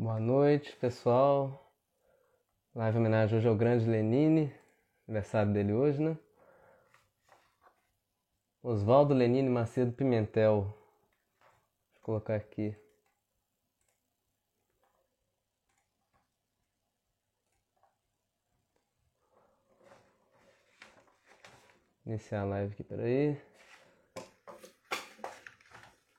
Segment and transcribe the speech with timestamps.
[0.00, 1.74] Boa noite, pessoal.
[2.72, 4.54] Live homenagem hoje ao grande Lenine,
[5.08, 6.16] aniversário dele hoje, né?
[8.62, 10.72] Oswaldo Lenine Macedo Pimentel.
[11.94, 12.76] Vou colocar aqui.
[22.06, 23.42] Iniciar a live aqui, peraí.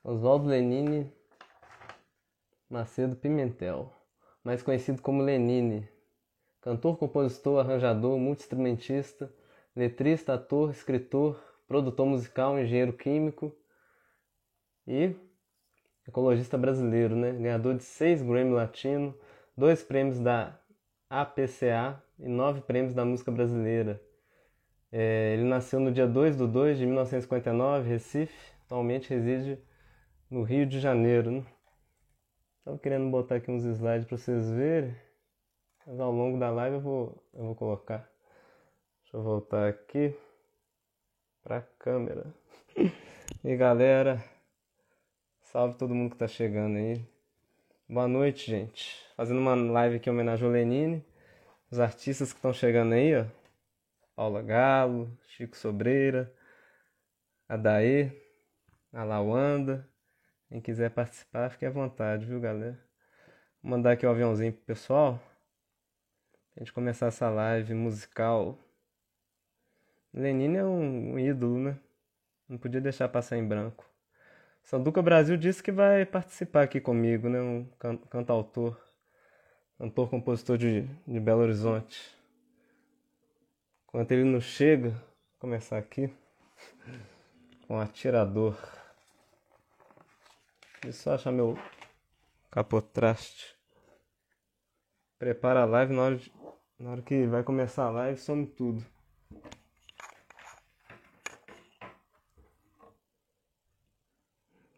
[0.04, 1.18] Oswaldo Lenine
[2.70, 3.92] Macedo Pimentel,
[4.44, 5.90] mais conhecido como Lenine,
[6.62, 9.34] cantor, compositor, arranjador, multiinstrumentista,
[9.76, 13.52] letrista, ator, escritor, produtor musical, engenheiro químico
[14.86, 15.16] e
[16.08, 17.32] ecologista brasileiro, né?
[17.32, 19.18] Ganhador de seis Grammy Latino,
[19.58, 20.60] dois prêmios da
[21.10, 24.00] APCA e nove prêmios da música brasileira.
[24.92, 29.60] É, ele nasceu no dia 2 de 2 de 1959, Recife, atualmente reside
[30.30, 31.32] no Rio de Janeiro.
[31.32, 31.46] Né?
[32.70, 34.96] Tava querendo botar aqui uns slides para vocês verem,
[35.88, 38.08] mas ao longo da live eu vou, eu vou colocar.
[39.02, 40.16] Deixa eu voltar aqui
[41.42, 42.32] para a câmera.
[43.44, 44.24] e galera,
[45.42, 47.04] salve todo mundo que tá chegando aí.
[47.90, 49.04] Boa noite, gente.
[49.16, 51.04] Fazendo uma live aqui em homenagem ao Lenine,
[51.72, 53.26] os artistas que estão chegando aí, ó.
[54.16, 56.32] Paula Galo, Chico Sobreira,
[57.48, 58.12] Adaê,
[58.94, 59.89] a Lawanda.
[60.50, 62.78] Quem quiser participar, fique à vontade, viu, galera?
[63.62, 65.22] Vou mandar aqui o um aviãozinho pro pessoal.
[66.54, 68.58] Pra gente começar essa live musical.
[70.12, 71.78] Lenine é um, um ídolo, né?
[72.48, 73.86] Não podia deixar passar em branco.
[74.64, 77.40] Sanduca Brasil disse que vai participar aqui comigo, né?
[77.40, 78.76] Um can cantautor,
[79.78, 82.18] cantor, compositor de, de Belo Horizonte.
[83.88, 86.12] Enquanto ele não chega, vou começar aqui
[87.68, 88.79] com atirador.
[90.82, 91.58] Deixa eu achar meu
[92.50, 93.56] capotraste.
[95.18, 96.34] Prepara a live na hora, de,
[96.80, 98.86] na hora que vai começar a live, some tudo.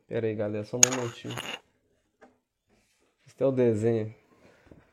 [0.08, 1.36] Pera aí, galera, só um momentinho.
[3.25, 4.14] Este é o desenho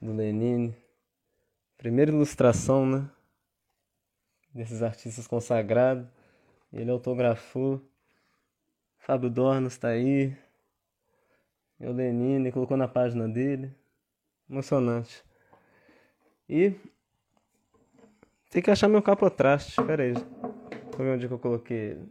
[0.00, 0.76] do Lenine.
[1.76, 3.10] Primeira ilustração, né?
[4.58, 6.06] desses artistas consagrados.
[6.72, 7.80] Ele autografou.
[8.98, 10.36] Fábio Dornas está aí.
[11.80, 13.74] E o Lenine colocou na página dele.
[14.48, 15.24] Emocionante.
[16.48, 16.74] E
[18.50, 19.76] tem que achar meu capotraste.
[19.84, 20.14] Pera aí.
[20.14, 20.26] Deixa
[20.92, 22.08] eu ver onde que eu coloquei ele.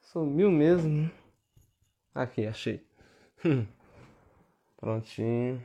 [0.00, 1.10] Sumiu mesmo.
[2.14, 2.86] Aqui, achei.
[4.76, 5.62] Prontinho.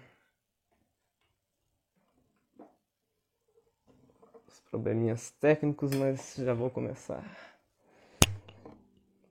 [4.69, 7.48] probleminhas técnicos, mas já vou começar.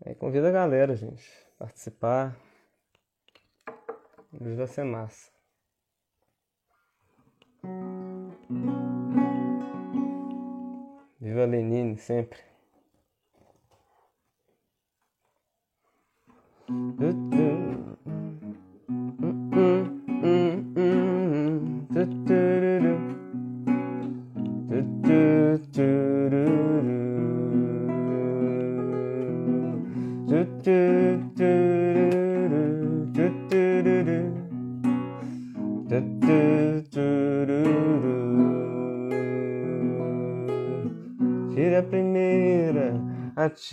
[0.05, 1.29] Aí convido a galera, gente,
[1.59, 2.37] participar.
[4.41, 5.31] Hoje vai ser massa.
[11.21, 12.39] Viva Lenine sempre.
[41.55, 42.95] Tira a primeira,
[43.35, 43.65] atira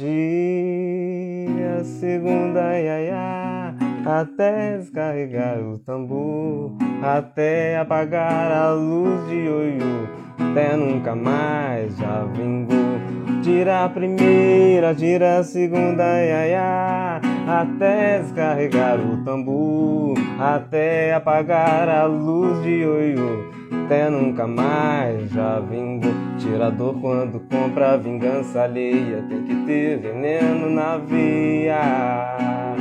[1.82, 3.76] a segunda, ia, ia,
[4.06, 6.72] até descarregar o tambor,
[7.04, 10.25] até apagar a luz de oiô,
[10.56, 12.96] até nunca mais já vingou.
[13.44, 22.06] Tira a primeira, tira a segunda, ia, ia, até descarregar o tambor, até apagar a
[22.06, 23.50] luz de oiô,
[23.84, 26.14] até nunca mais já vingou.
[26.40, 32.78] Tirador quando compra vingança alheia, tem que ter veneno na veia.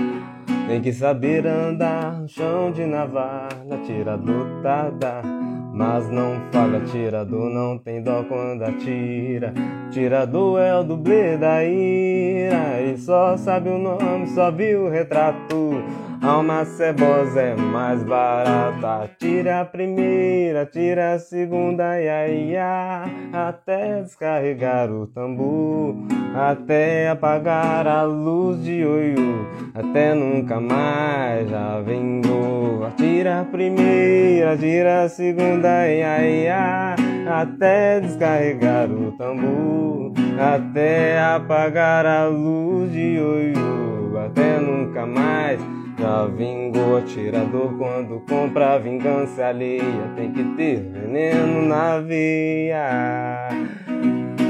[0.68, 5.33] Tem que saber andar no chão de navalha, tirador tarda.
[5.74, 9.52] Mas não falha, tirador não tem dó quando atira.
[9.90, 12.80] Tirador é o dublê da ira.
[12.80, 15.82] E só sabe o nome, só viu o retrato.
[16.24, 19.10] Alma cebosa é mais barata.
[19.18, 25.94] Tira a primeira, tira a segunda, ia, ia, até descarregar o tambor,
[26.34, 29.44] até apagar a luz de oiô,
[29.74, 32.90] até nunca mais já vingou.
[32.96, 36.94] Tira a primeira, tira a segunda, ia, ia,
[37.28, 45.60] até descarregar o tambor, até apagar a luz de oiô, até nunca mais
[45.98, 50.12] Já vingou atirador quando compra vingança alheia.
[50.16, 53.48] Tem que ter veneno na veia.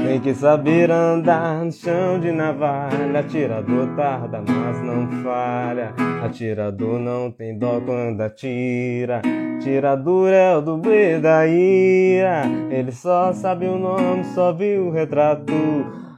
[0.05, 3.19] Tem que saber andar no chão de navalha.
[3.19, 5.93] Atirador tarda, mas não falha.
[6.23, 9.21] Atirador não tem dó quando atira.
[9.59, 12.43] Tirador é o dublê da ira.
[12.69, 15.53] Ele só sabe o nome, só viu o retrato.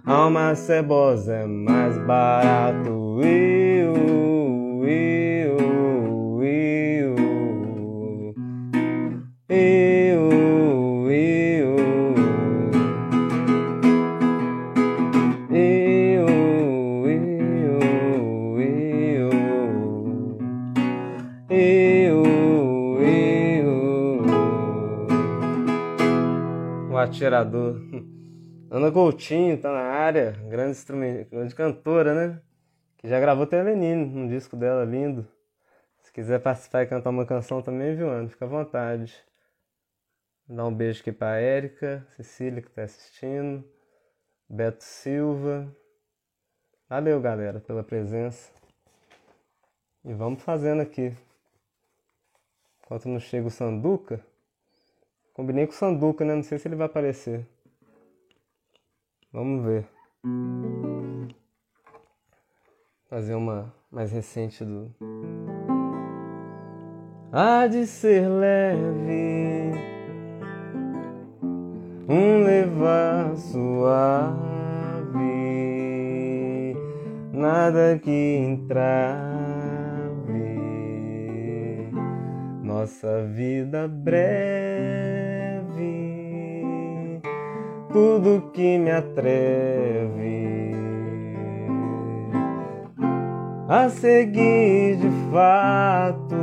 [0.06, 3.21] Alma cebosa é mais barato.
[3.21, 3.94] Eu,
[27.07, 27.81] atirador.
[28.69, 30.77] Ana Coutinho tá na área, grande
[31.30, 32.42] grande cantora, né?
[32.98, 35.27] Que já gravou até Lenine, um disco dela lindo.
[36.01, 38.30] Se quiser participar e cantar uma canção também, viu, Ana?
[38.30, 39.15] Fica à vontade.
[40.48, 43.63] Dá um beijo aqui pra Érica, Cecília que tá assistindo,
[44.50, 45.68] Beto Silva.
[46.89, 48.51] Valeu, galera, pela presença.
[50.06, 51.13] E vamos fazendo aqui.
[52.81, 54.25] Enquanto não chega o Sanduca,
[55.38, 56.34] combinei com o Sanduca, né?
[56.34, 57.48] Não sei se ele vai aparecer.
[59.31, 59.88] Vamos ver.
[63.07, 64.92] Fazer uma mais recente do.
[67.31, 69.74] Há de ser leve,
[72.10, 73.94] um levar suave,
[77.31, 79.46] nada que entrave,
[82.88, 84.16] nossa vida breve.
[87.92, 90.72] Tudo que me atreve
[93.68, 96.34] a seguir de fato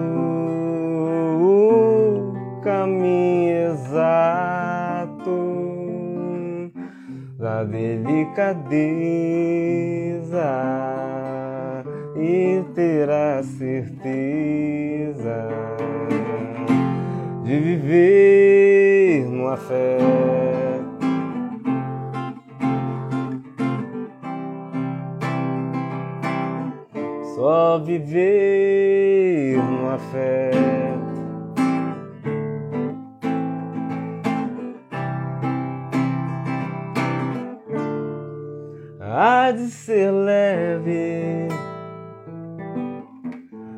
[1.41, 5.15] o caminho exato
[7.39, 8.85] da delicadeza
[12.17, 14.35] e ter a certeza
[17.45, 20.45] de viver no afeto
[27.45, 31.05] só viver no afeto.
[39.01, 41.49] Há de ser leve,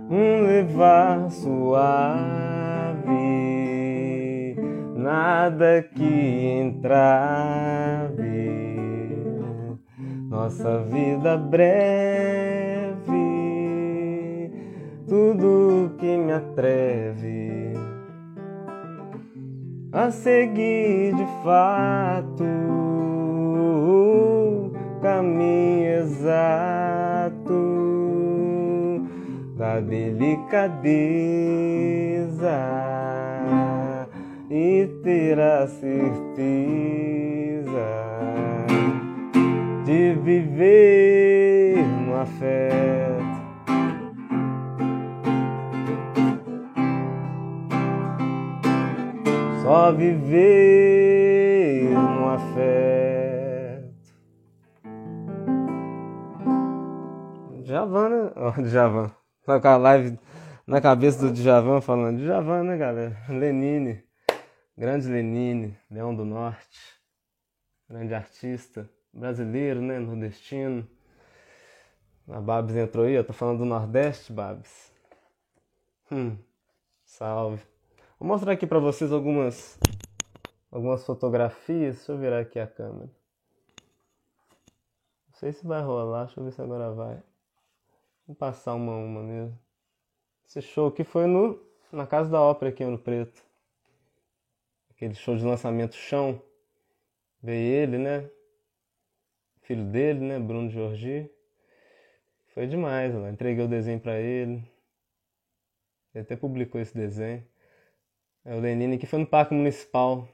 [0.08, 3.35] um levar suave,
[5.06, 6.98] nada que entrave,
[10.28, 11.76] nossa vida breve.
[15.08, 17.74] Tudo que me atreve
[19.92, 22.42] a seguir de fato
[23.54, 27.52] o caminho exato
[29.56, 30.96] da delicadeza
[34.50, 36.06] e ter a certeza
[39.84, 43.36] de viver no afeto
[49.66, 53.96] só viver no afeto.
[57.64, 58.30] Djavan, né?
[58.36, 59.10] Oh, Djavan.
[59.44, 60.16] Tá com a live
[60.68, 62.18] na cabeça do Djavan falando.
[62.18, 63.16] Djavan, né, galera?
[63.28, 64.05] Lenine.
[64.78, 67.00] Grande Lenine, Leão do Norte.
[67.88, 68.90] Grande artista.
[69.10, 69.98] Brasileiro, né?
[69.98, 70.86] Nordestino.
[72.28, 74.92] A Babs entrou aí, eu tô falando do Nordeste, Babs.
[76.12, 76.36] Hum,
[77.04, 77.64] salve.
[78.18, 79.78] Vou mostrar aqui para vocês algumas
[80.70, 81.96] algumas fotografias.
[81.96, 83.10] Deixa eu virar aqui a câmera.
[85.28, 87.22] Não sei se vai rolar, deixa eu ver se agora vai.
[88.26, 89.58] Vou passar uma a uma mesmo.
[90.46, 91.58] Esse show aqui foi no,
[91.90, 93.45] na Casa da Ópera aqui em Ouro Preto.
[94.96, 96.42] Aquele show de lançamento Chão.
[97.42, 98.28] Veio ele, né?
[99.60, 100.38] Filho dele, né?
[100.38, 101.30] Bruno Jorgi.
[102.54, 103.30] Foi demais, lá.
[103.30, 104.64] Entreguei o desenho para ele.
[106.14, 107.46] Ele até publicou esse desenho.
[108.42, 110.26] É o Lenine, que foi no Parque Municipal.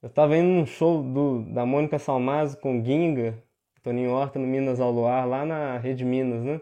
[0.00, 3.42] Eu tava indo num show do, da Mônica Salmazo com Ginga,
[3.82, 6.60] Toninho Horta no Minas ao Luar, lá na Rede Minas, né?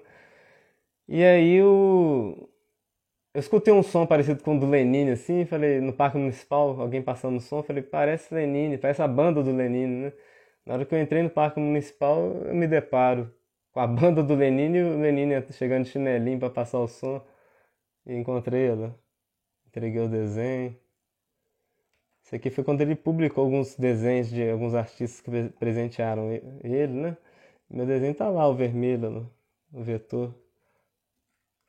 [1.06, 2.49] E aí o...
[3.34, 7.02] eu escutei um som parecido com o do Lenine, assim, falei, no Parque Municipal, alguém
[7.02, 10.12] passando o som, falei, parece Lenine, parece a banda do Lenine, né?
[10.66, 13.32] Na hora que eu entrei no Parque Municipal, eu me deparo
[13.72, 17.25] com a banda do Lenine, o Lenine chegando de chinelinho para passar o som.
[18.06, 18.99] E encontrei ela.
[19.68, 20.76] Entreguei o desenho.
[22.22, 27.16] Isso aqui foi quando ele publicou alguns desenhos de alguns artistas que presentearam ele, né?
[27.68, 29.30] Meu desenho tá lá, o vermelho,
[29.72, 30.34] o vetor.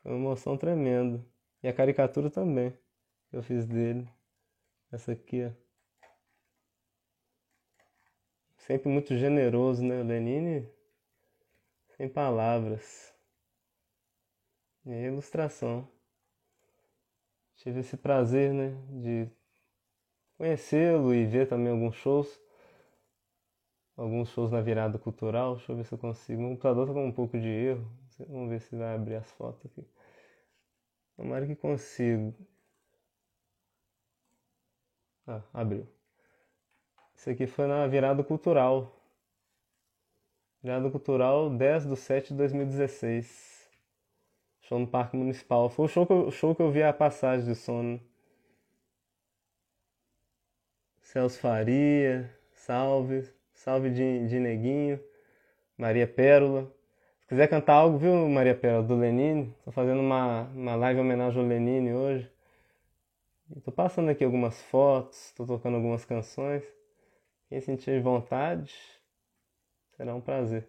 [0.03, 1.24] Foi uma emoção tremenda.
[1.63, 2.72] E a caricatura também,
[3.30, 4.08] que eu fiz dele.
[4.91, 5.51] Essa aqui, ó.
[8.58, 10.01] Sempre muito generoso, né?
[10.01, 10.68] O Lenine,
[11.98, 13.13] sem palavras.
[14.86, 15.88] E a ilustração.
[17.56, 18.75] Tive esse prazer, né?
[18.89, 19.30] De
[20.38, 22.39] conhecê-lo e ver também alguns shows.
[23.96, 25.56] Alguns shows na virada cultural.
[25.56, 26.44] Deixa eu ver se eu consigo.
[26.44, 27.88] O computador tá com um pouco de erro.
[28.27, 29.86] Vamos ver se vai abrir as fotos aqui.
[31.22, 32.34] Tomara que consigo.
[35.28, 35.88] Ah, abriu.
[37.13, 39.00] Isso aqui foi na virada cultural.
[40.63, 43.70] Virada cultural 10 de 7 de 2016.
[44.62, 45.70] Show no Parque Municipal.
[45.70, 48.01] Foi o show que eu, show que eu vi a passagem de sono.
[51.04, 55.00] Celso Faria, salve, salve de, de Neguinho,
[55.78, 56.74] Maria Pérola.
[57.32, 59.56] Se quiser cantar algo, viu, Maria Pérola, do Lenine?
[59.64, 62.30] Tô fazendo uma, uma live em homenagem ao Lenine hoje.
[63.64, 66.62] Tô passando aqui algumas fotos, tô tocando algumas canções.
[67.48, 68.76] Quem sentir vontade,
[69.96, 70.68] será um prazer.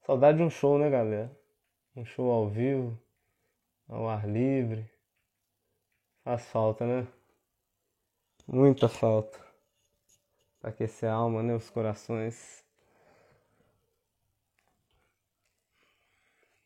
[0.00, 1.30] Saudade de um show, né, galera?
[1.94, 2.98] Um show ao vivo,
[3.88, 4.84] ao ar livre.
[6.24, 7.06] Faz falta, né?
[8.48, 9.38] Muita falta.
[10.60, 11.54] Pra aquecer a alma, né?
[11.54, 12.64] Os corações.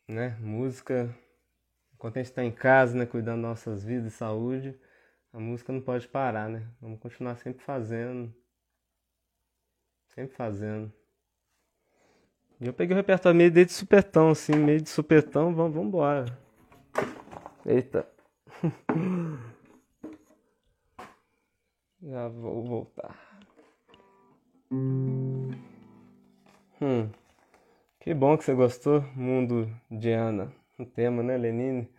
[0.07, 0.37] Né?
[0.39, 1.13] Música.
[1.93, 3.05] Enquanto a gente está em casa, né?
[3.05, 4.79] Cuidando das nossas vidas e saúde,
[5.33, 6.67] a música não pode parar, né?
[6.79, 8.33] Vamos continuar sempre fazendo.
[10.07, 10.93] Sempre fazendo.
[12.59, 16.25] E eu peguei o repertório meio de supetão, assim, meio de supetão, vamos, vamos embora.
[17.65, 18.07] Eita.
[22.01, 23.15] Já vou voltar.
[24.71, 25.51] Hum.
[28.07, 30.49] Que bom que você gostou, Mundo de Ana.
[30.79, 31.89] O tema, né, Lenine?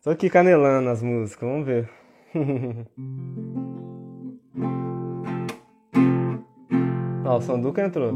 [0.00, 1.90] Tô aqui canelando as músicas, vamos ver.
[7.26, 8.12] Ó, o Sanduca entrou.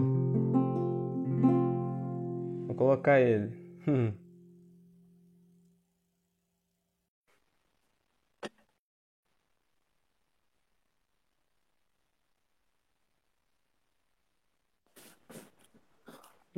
[2.69, 3.51] Vou colocar ele.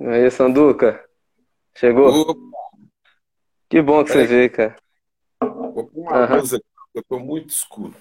[0.00, 1.04] Aí, Sanduca.
[1.76, 2.08] Chegou?
[2.08, 2.58] Opa.
[3.68, 4.76] Que bom que você veio, cara.
[5.40, 6.36] Vou pôr uma uhum.
[6.36, 6.64] luz aqui,
[6.94, 7.94] eu tô muito escuro.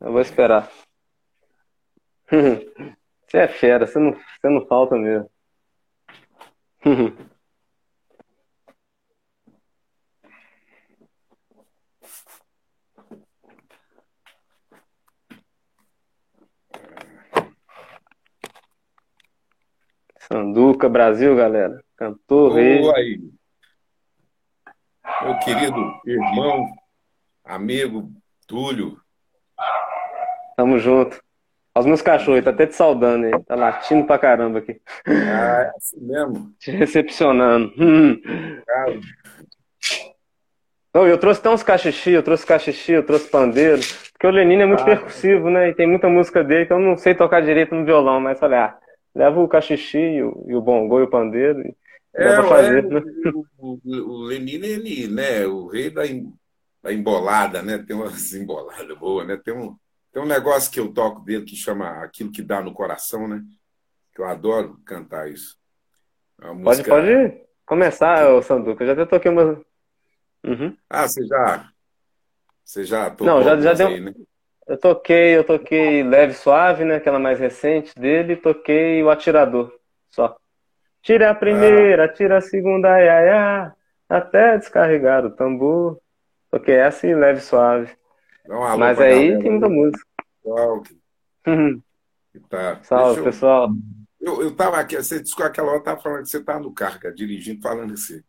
[0.00, 0.70] Eu vou esperar.
[3.26, 5.30] Você é fera, você não, você não falta mesmo.
[20.30, 21.82] Sanduca, Brasil, galera.
[21.96, 22.90] Cantor, rei.
[22.94, 23.20] aí.
[25.22, 26.68] Meu querido irmão,
[27.42, 28.12] amigo
[28.46, 29.00] Túlio.
[30.54, 31.18] Tamo junto.
[31.74, 33.44] Os meus cachorros, tá até te saudando aí.
[33.44, 34.80] Tá latindo pra caramba aqui.
[35.06, 36.52] Ah, é assim mesmo.
[36.58, 37.72] Te recepcionando.
[38.66, 39.00] Cara.
[40.94, 43.80] eu trouxe até uns cachixi, eu trouxe cachixi, eu trouxe pandeiro.
[44.12, 45.68] Porque o Lenine é muito ah, percussivo, né?
[45.68, 48.76] E tem muita música dele que eu não sei tocar direito no violão, mas ah,
[49.18, 51.60] leva o cachixi e o, e o bongô e o pandeiro.
[51.60, 51.74] E
[52.14, 53.02] é, fazer, é, né?
[53.34, 56.02] o, o, o Lenine, ele, né, o rei da,
[56.82, 57.78] da embolada, né?
[57.78, 59.36] Tem umas emboladas boas, né?
[59.36, 59.76] Tem um
[60.12, 63.42] tem um negócio que eu toco dele que chama Aquilo que Dá no Coração, né?
[64.14, 65.56] Que eu adoro cantar isso.
[66.40, 66.88] É música...
[66.88, 68.82] Pode, pode começar, ô Sanduca.
[68.82, 69.62] Eu já até toquei uma.
[70.44, 70.76] Uhum.
[70.88, 71.70] Ah, você já.
[72.64, 73.88] Você já Não, já, já deu.
[73.88, 74.14] Aí, né?
[74.68, 76.96] Eu toquei, eu toquei Leve Suave, né?
[76.96, 79.72] Aquela mais recente dele, e toquei o Atirador.
[80.10, 80.36] Só.
[81.00, 82.08] Tira a primeira, ah.
[82.08, 83.72] tira a segunda, ai, ai, ai,
[84.06, 85.98] até descarregar o tambor.
[86.50, 87.90] Toquei essa e Leve Suave.
[88.78, 90.04] Mas aí tem muita música.
[90.42, 90.82] Pessoal,
[92.48, 92.82] tá.
[92.82, 93.24] Salve, eu...
[93.24, 93.70] pessoal.
[94.20, 96.72] Eu, eu tava aqui, você disse que aquela hora tava falando que você tá no
[96.72, 98.22] cara, dirigindo, falando assim.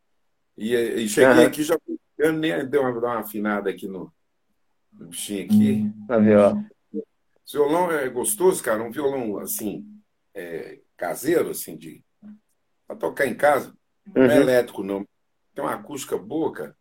[0.57, 1.47] E, e cheguei uhum.
[1.47, 1.77] aqui, já
[2.17, 4.11] eu nem dei uma, uma afinada aqui no,
[4.91, 5.91] bichinho aqui.
[6.07, 6.65] Na viola.
[6.93, 9.85] Esse violão é gostoso, cara, um violão assim,
[10.33, 12.03] é, caseiro, assim, de
[12.87, 13.73] pra tocar em casa.
[14.15, 14.41] Não é uhum.
[14.41, 15.05] elétrico, não.
[15.53, 16.75] Tem uma acústica boa, cara.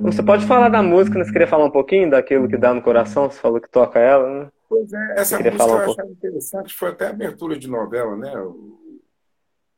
[0.00, 1.24] Você pode falar da música, né?
[1.24, 3.30] Você queria falar um pouquinho daquilo que dá no coração?
[3.30, 4.52] Você falou que toca ela, né?
[4.68, 8.32] Pois é, essa música eu achava interessante, foi até abertura de novela, né?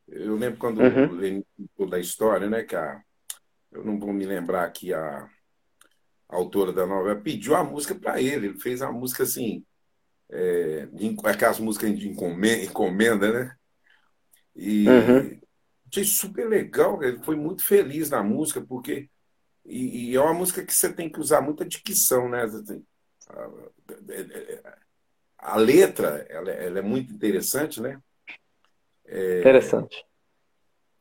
[0.09, 1.89] Eu lembro quando uhum.
[1.89, 3.01] da história, né, que a,
[3.73, 5.29] eu não vou me lembrar aqui a
[6.29, 8.49] autora da novela pediu a música para ele.
[8.49, 9.65] Ele fez a música assim,
[10.31, 10.89] é,
[11.25, 13.57] aquelas músicas de encomenda, né?
[14.55, 15.41] E uhum.
[15.89, 17.03] achei super legal.
[17.03, 19.09] Ele foi muito feliz na música porque
[19.69, 22.45] e, e, é uma música que você tem que usar muita dicção, né?
[23.29, 23.49] A,
[25.39, 28.01] a letra ela, ela, é muito interessante, né?
[29.05, 30.05] É, interessante.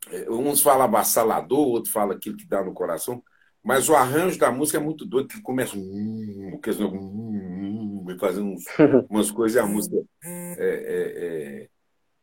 [0.09, 3.23] É, uns falam abassalador, outro fala aquilo que dá no coração,
[3.65, 8.63] mas o arranjo da música é muito doido, que começa hum, hum, hum, fazendo uns,
[9.09, 11.69] umas coisas e a música é, é, é,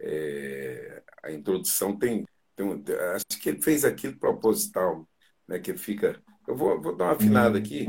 [0.00, 2.84] é, a introdução tem, tem,
[3.16, 5.04] acho que ele fez aquilo proposital,
[5.48, 5.58] né?
[5.58, 6.16] Que fica.
[6.46, 7.86] Eu vou, vou dar uma afinada aqui.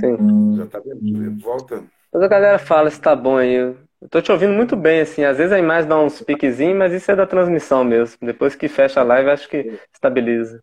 [0.00, 0.56] Sim.
[0.56, 1.40] Já tá vendo?
[1.40, 1.84] Volta.
[2.12, 3.54] Mas a galera fala se tá bom aí.
[3.54, 3.78] Eu
[4.10, 5.22] tô te ouvindo muito bem, assim.
[5.22, 8.18] Às vezes a imagem dá uns piquezinhos, mas isso é da transmissão mesmo.
[8.20, 10.62] Depois que fecha a live, acho que estabiliza.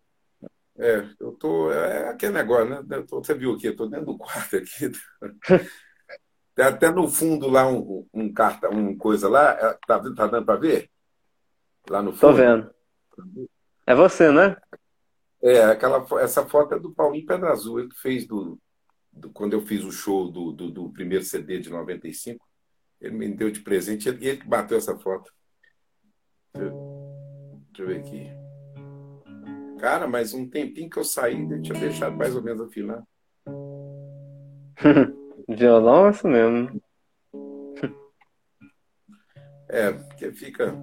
[0.80, 1.72] É, eu tô.
[1.72, 3.04] É aquele negócio, né?
[3.08, 4.92] Tô, você viu aqui, eu tô dentro do quarto aqui.
[6.56, 9.52] Tem até no fundo lá um, um carta, uma coisa lá.
[9.52, 10.90] É, tá, tá dando para ver?
[11.90, 12.22] Lá no fundo.
[12.22, 12.74] Tô vendo.
[13.86, 14.56] É você, né?
[15.42, 18.60] É, aquela, essa foto é do Paulinho Pedra Azul, ele que fez do,
[19.12, 22.46] do, quando eu fiz o show do, do, do, primeiro CD de 95,
[23.00, 25.32] ele me deu de presente e ele que bateu essa foto.
[26.54, 26.74] Deixa,
[27.72, 28.39] deixa eu ver aqui.
[29.80, 33.02] Cara, mas um tempinho que eu saí, eu tinha deixado mais ou menos afinar.
[35.48, 36.82] Violão é isso mesmo.
[39.72, 40.76] É, porque fica.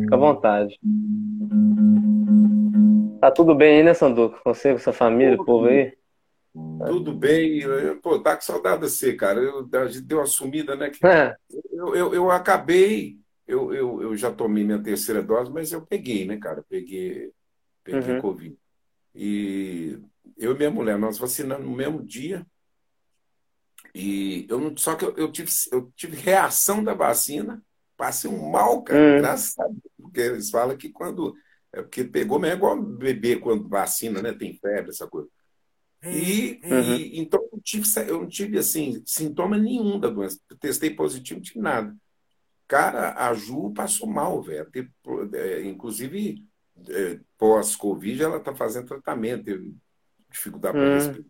[0.00, 0.80] Fica à vontade.
[3.20, 4.40] Tá tudo bem aí, né, Sanduco?
[4.46, 5.92] Você, com sua família, o povo aí?
[6.86, 7.60] Tudo bem.
[8.00, 9.40] Pô, tá com saudade de você, cara.
[9.40, 10.90] Eu, a gente deu uma sumida, né?
[11.04, 11.34] É.
[11.74, 16.24] Eu, eu, eu, acabei, eu, eu, eu já tomei minha terceira dose, mas eu peguei,
[16.24, 16.64] né, cara?
[16.68, 17.32] Peguei,
[17.82, 18.20] peguei uhum.
[18.20, 18.56] Covid.
[19.14, 19.98] E
[20.36, 22.46] eu e minha mulher, nós vacinamos no mesmo dia.
[23.94, 27.62] E eu não, só que eu, eu, tive, eu tive reação da vacina,
[27.96, 29.18] passei um mal, cara, uhum.
[29.18, 31.34] graças a Deus, porque eles falam que quando
[31.72, 34.32] é porque pegou mesmo é igual bebê quando vacina, né?
[34.32, 35.28] Tem febre, essa coisa.
[36.10, 36.94] E, uhum.
[36.96, 40.38] e então eu não, tive, eu não tive assim, sintoma nenhum da doença.
[40.50, 41.94] Eu testei positivo, não tive nada.
[42.66, 44.66] Cara, a Ju passou mal, velho.
[45.34, 46.44] É, inclusive,
[46.88, 49.74] é, pós-Covid, ela tá fazendo tratamento, teve
[50.30, 50.94] dificuldade para hum.
[50.94, 51.26] respirar.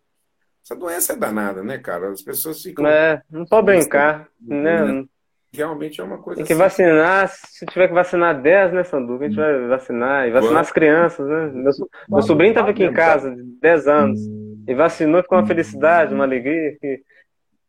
[0.63, 2.09] Essa doença é danada, né, cara?
[2.09, 2.87] As pessoas ficam.
[2.87, 4.83] É, não pode brincar, né?
[4.83, 5.07] né?
[5.55, 6.37] realmente é uma coisa.
[6.37, 6.61] Tem que assim.
[6.61, 9.25] vacinar, se tiver que vacinar 10, né, Sanduca?
[9.25, 10.27] A gente vai vacinar.
[10.27, 11.51] E vacinar as crianças, né?
[11.53, 11.71] Meu,
[12.09, 14.19] meu sobrinho estava aqui em casa, de 10 anos,
[14.67, 17.03] e vacinou, ficou uma felicidade, uma alegria, que,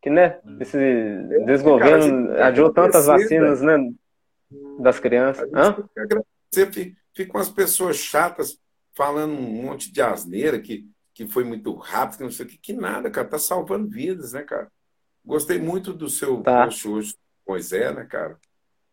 [0.02, 0.78] que né, esse
[1.46, 3.76] desgoverno adiou tantas vacinas, né,
[4.78, 5.48] das crianças.
[5.52, 5.76] Hã?
[7.14, 8.58] Ficam as pessoas chatas
[8.94, 12.58] falando um monte de asneira que, que foi muito rápido, que não sei o que,
[12.58, 14.70] que nada, cara, tá salvando vidas, né, cara?
[15.24, 16.64] Gostei muito do seu tá.
[16.64, 17.14] post hoje
[17.46, 18.38] Moisés, né, cara?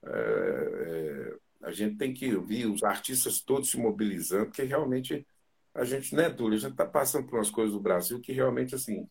[0.06, 5.26] É, é, a gente tem que ouvir os artistas todos se mobilizando, porque realmente
[5.74, 8.32] a gente não é duro, a gente está passando por umas coisas do Brasil que
[8.32, 9.08] realmente, assim.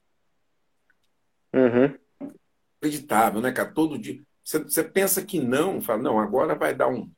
[1.53, 1.95] Uhum.
[2.79, 3.73] Acreditável, né, cara?
[3.73, 4.21] Todo dia.
[4.45, 7.11] Você, você pensa que não, fala, não, agora vai dar um.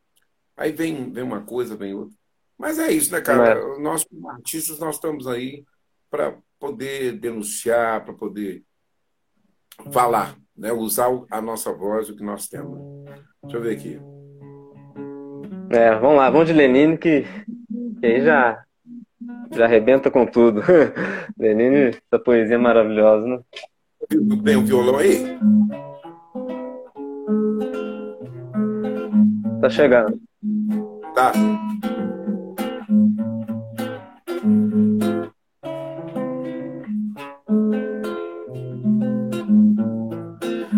[0.56, 2.14] Aí vem, vem uma coisa, vem outra.
[2.56, 3.58] Mas é isso, né, cara?
[3.58, 3.78] É.
[3.78, 5.64] Nós, como artistas, nós estamos aí
[6.10, 8.64] para poder denunciar, para poder
[9.90, 10.72] falar né?
[10.72, 12.78] usar a nossa voz, o que nós temos.
[13.42, 14.00] Deixa eu ver aqui.
[15.70, 17.24] É, vamos lá, vamos de Lenine, que,
[18.00, 18.64] que aí já,
[19.52, 20.62] já arrebenta com tudo.
[21.38, 23.38] Lenine, essa poesia maravilhosa, né?
[24.44, 25.38] Tem um violão aí?
[29.60, 30.20] Tá chegando.
[31.14, 31.32] Tá.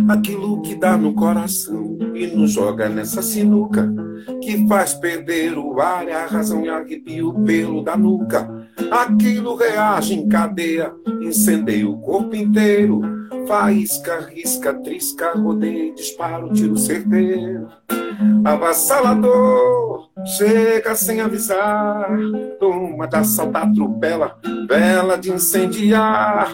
[0.08, 3.92] aquilo que dá no coração e nos joga nessa sinuca
[4.40, 8.48] que faz perder o ar, a razão e arrepia o pelo da nuca.
[8.90, 13.02] Aquilo reage em cadeia, incendeia o corpo inteiro.
[13.46, 17.68] Faísca, risca, trisca, rodeia, dispara o tiro certeiro.
[18.44, 22.08] Avassalador, chega sem avisar.
[22.58, 26.48] Toma de assaltar, atropela, vela de incendiar.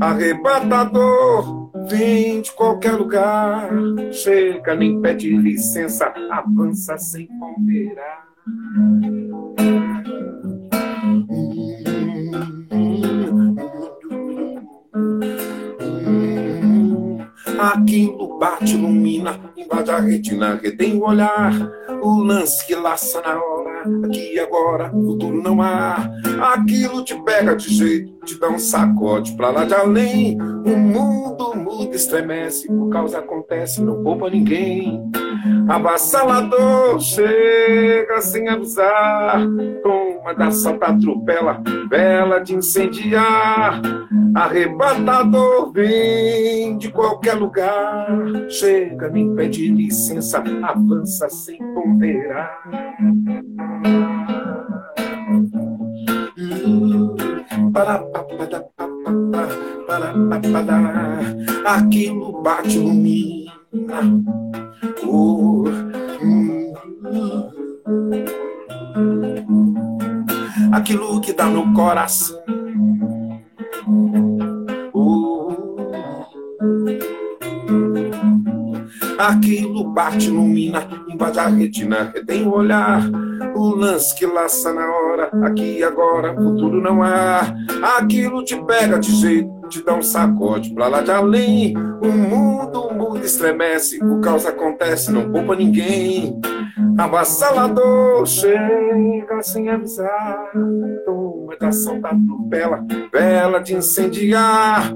[0.00, 3.70] Arrebatador, Vem de qualquer lugar,
[4.12, 8.28] chega, nem pede licença, avança sem ponderar.
[17.58, 21.52] Aquilo bate, ilumina, invade a retina, retém o olhar.
[22.02, 26.10] O lance que laça na hora, aqui agora, futuro não há.
[26.54, 30.38] Aquilo te pega de jeito, te dá um sacode pra lá de além.
[30.40, 35.02] O mundo muda, estremece, por causa acontece, não poupa ninguém.
[35.68, 39.40] Avassalador chega sem avisar,
[39.82, 43.80] toma da salta atropela, vela de incendiar.
[44.34, 48.08] Arrebatador vem de qualquer lugar,
[48.48, 52.62] chega, me pede licença, avança sem ponderar.
[61.64, 63.46] Aquilo bate no mim.
[65.06, 65.64] Oh,
[70.72, 72.38] aquilo que dá no coração.
[74.92, 75.52] Oh,
[79.18, 83.27] aquilo bate, ilumina, invade a retina, retém o olhar.
[83.58, 87.54] O lance que laça na hora, aqui e agora, futuro não há.
[87.98, 91.76] Aquilo te pega de jeito te dá um sacode pra lá de além.
[91.76, 96.40] O mundo, muda, estremece, o caos acontece, não poupa ninguém.
[96.96, 100.50] Avassalador chega sem avisar,
[101.04, 104.92] toma da atropela, vela de incendiar.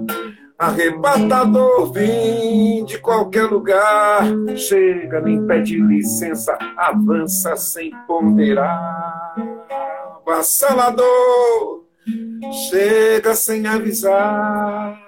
[0.59, 4.23] Arrebatador vem de qualquer lugar,
[4.57, 9.35] chega, nem pede licença, avança sem ponderar.
[10.25, 11.85] Avassalador
[12.71, 14.99] chega sem avisar.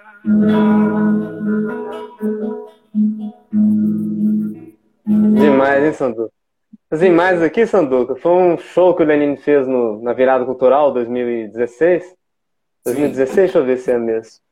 [5.07, 6.33] Demais, hein, Sanduca?
[6.91, 10.93] As imagens aqui, Sanduca, foi um show que o Lenin fez no, na virada cultural
[10.93, 12.15] 2016.
[12.85, 13.35] 2016, Sim.
[13.37, 14.44] deixa eu ver se é mesmo.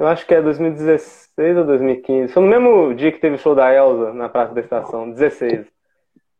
[0.00, 2.32] Eu acho que é 2016 ou 2015.
[2.32, 5.66] Foi no mesmo dia que teve o show da Elsa na Praça da Estação, 16.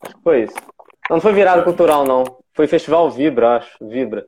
[0.00, 0.54] Acho que foi isso.
[1.10, 2.24] Não foi virada cultural, não.
[2.54, 3.76] Foi Festival Vibra, acho.
[3.86, 4.24] Vibra.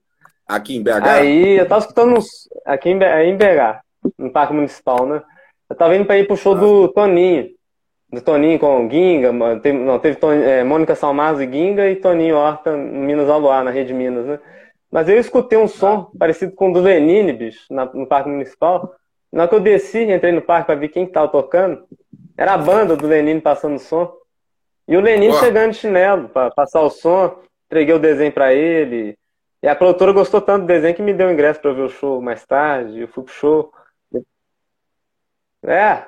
[0.46, 1.04] Aqui em BH?
[1.04, 2.26] Aí eu tava escutando uns.
[2.66, 3.80] Aqui em, em BH,
[4.18, 5.22] no Parque Municipal, né?
[5.70, 6.58] Eu tava indo pra ir pro show ah.
[6.58, 7.48] do Toninho.
[8.12, 12.76] Do Toninho com Ginga, teve, não, teve é, Mônica Salmazo e Ginga e Toninho Horta
[12.76, 14.38] Minas ao Luar, na Rede Minas, né?
[14.90, 16.18] Mas eu escutei um som ah.
[16.18, 18.94] parecido com o do Lenine, bicho, na, no Parque Municipal.
[19.32, 21.84] Na hora que eu desci, entrei no parque pra ver quem que tava tocando,
[22.36, 24.14] era a banda do Lenine passando o som.
[24.86, 29.16] E o Lenine chegando de chinelo pra passar o som, entreguei o desenho pra ele,
[29.62, 32.20] e a produtora gostou tanto do desenho que me deu ingresso para ver o show
[32.20, 33.00] mais tarde.
[33.00, 33.72] Eu fui pro show.
[35.62, 36.04] É.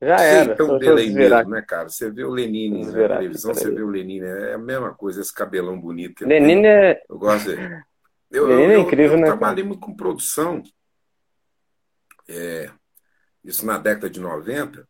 [0.00, 0.52] Já era.
[0.52, 1.88] Então dele aí mesmo, né, cara?
[1.88, 4.24] Você vê o Lenine na televisão, você vê o Lenine.
[4.24, 6.24] É a mesma coisa, esse cabelão bonito.
[6.24, 7.02] Lenine é.
[7.10, 7.82] Eu gosto dele.
[8.30, 9.28] Eu, Lenine eu, é incrível, eu, né?
[9.28, 10.62] Eu trabalhei muito com produção.
[12.28, 12.70] É,
[13.44, 14.86] isso na década de 90.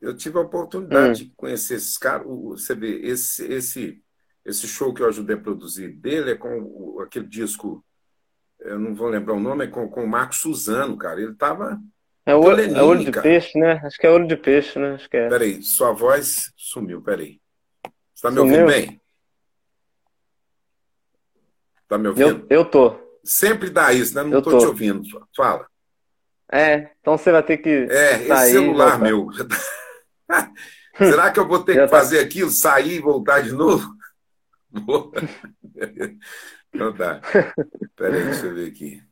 [0.00, 1.26] Eu tive a oportunidade hum.
[1.26, 2.26] de conhecer esses caras.
[2.26, 4.02] Você vê, esse, esse
[4.44, 7.84] esse show que eu ajudei a produzir dele é com aquele disco,
[8.58, 11.20] eu não vou lembrar o nome, é com, com o Marco Suzano, cara.
[11.20, 11.78] Ele tava.
[12.26, 13.22] É, o, Lenine, é olho de cara.
[13.22, 13.80] peixe, né?
[13.84, 14.94] Acho que é olho de peixe, né?
[14.94, 15.28] Acho que é.
[15.28, 17.40] Peraí, sua voz sumiu, peraí.
[18.14, 18.60] Você tá me sumiu?
[18.60, 19.00] ouvindo bem?
[21.88, 22.46] Tá me ouvindo?
[22.48, 22.98] Eu, eu tô.
[23.22, 24.22] Sempre dá isso, né?
[24.22, 25.02] Não eu tô, tô te ouvindo.
[25.36, 25.68] Fala.
[26.52, 27.68] É, então você vai ter que.
[27.68, 29.28] É, esse celular meu.
[30.98, 31.96] Será que eu vou ter Já que tá...
[31.96, 33.94] fazer aquilo, sair e voltar de novo?
[34.68, 35.12] Boa.
[36.72, 37.20] Então tá.
[37.96, 39.02] Pera aí, deixa eu ver aqui.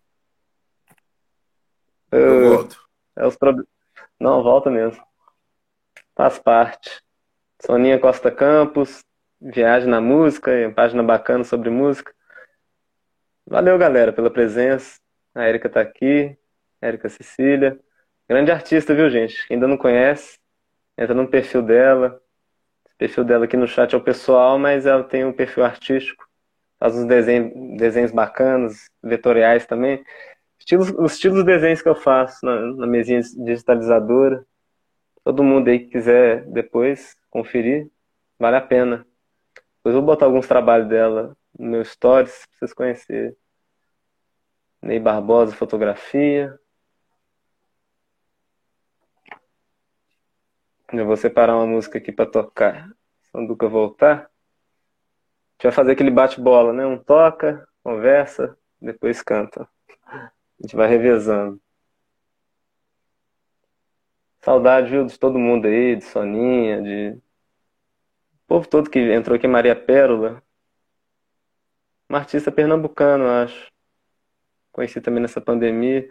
[2.11, 2.88] Eu uh, volto.
[3.16, 3.66] É os pro...
[4.20, 5.03] Não, volta mesmo.
[6.16, 7.03] Faz parte.
[7.64, 9.05] Soninha Costa Campos,
[9.40, 12.12] Viagem na Música, página bacana sobre música.
[13.46, 15.01] Valeu, galera, pela presença.
[15.35, 16.37] A Erika tá aqui,
[16.81, 17.79] Erika Cecília.
[18.29, 19.47] Grande artista, viu, gente?
[19.47, 20.38] Quem ainda não conhece,
[20.97, 22.21] entra no perfil dela,
[22.99, 26.29] perfil dela aqui no chat é o pessoal, mas ela tem um perfil artístico,
[26.79, 30.05] faz uns desenhos, desenhos bacanas, vetoriais também.
[30.59, 34.45] Estilos, os estilos de desenhos que eu faço na, na mesinha digitalizadora.
[35.25, 37.88] Todo mundo aí que quiser depois conferir,
[38.38, 39.07] vale a pena.
[39.77, 43.37] Depois eu vou botar alguns trabalhos dela no meu stories pra vocês conhecerem.
[44.83, 46.59] Ney Barbosa, fotografia.
[50.92, 52.90] Eu vou separar uma música aqui para tocar.
[53.31, 54.16] Sanduca voltar.
[54.16, 54.22] A
[55.53, 56.87] gente vai fazer aquele bate-bola, né?
[56.87, 59.68] Um toca, conversa, depois canta.
[60.07, 60.31] A
[60.62, 61.61] gente vai revezando.
[64.40, 67.11] Saudade, viu, de todo mundo aí, de Soninha, de.
[67.11, 70.42] O povo todo que entrou aqui, Maria Pérola.
[72.09, 73.70] Uma artista pernambucano, acho.
[74.72, 76.09] Conheci também nessa pandemia.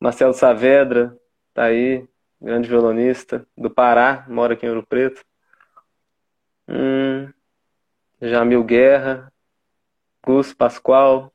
[0.00, 1.18] Marcelo Saavedra,
[1.52, 2.08] tá aí.
[2.40, 5.24] Grande violonista do Pará, mora aqui em Ouro Preto.
[6.68, 7.32] Hum,
[8.20, 9.32] Jamil Guerra,
[10.24, 11.32] Gus Pascoal.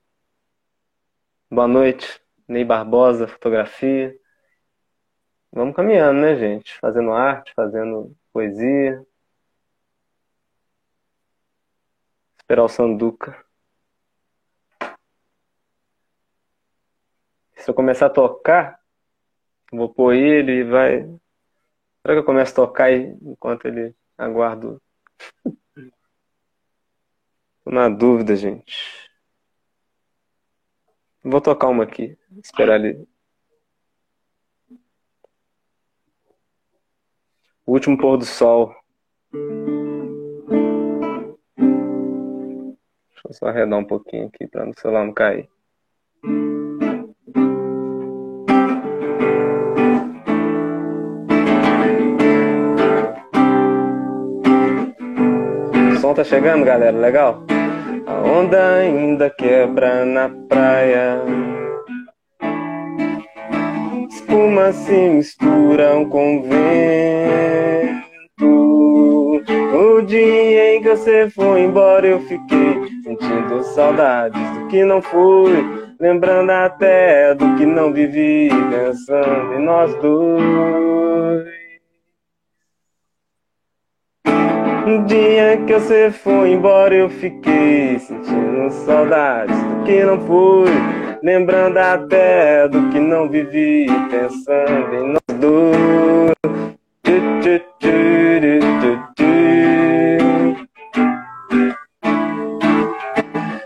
[1.49, 4.15] Boa noite, Ney Barbosa, fotografia.
[5.51, 6.77] Vamos caminhando, né, gente?
[6.79, 9.05] Fazendo arte, fazendo poesia.
[12.37, 13.45] Esperar o Sanduca.
[17.55, 18.80] Se eu começar a tocar,
[19.71, 21.01] vou pôr ele e vai.
[22.01, 24.81] Será que eu começo a tocar enquanto ele aguardo?
[27.63, 29.09] Tô na dúvida, gente.
[31.23, 32.17] Vou tocar uma aqui.
[32.43, 33.07] Esperar ele.
[37.65, 38.75] O último pôr do sol.
[43.09, 45.47] Deixa eu só arredar um pouquinho aqui para o celular não cair.
[56.11, 56.97] Som tá chegando, galera?
[56.97, 57.43] Legal?
[58.05, 61.21] A onda ainda quebra na praia.
[64.09, 68.01] Espuma se misturam com vento.
[69.73, 75.63] O dia em que você foi embora, eu fiquei sentindo saudades do que não fui.
[75.99, 81.60] Lembrando até do que não vivi, pensando em nós dois.
[84.85, 90.71] No dia que você foi embora, eu fiquei sentindo saudades do que não fui.
[91.21, 96.31] Lembrando até do que não vivi, pensando em nós dois.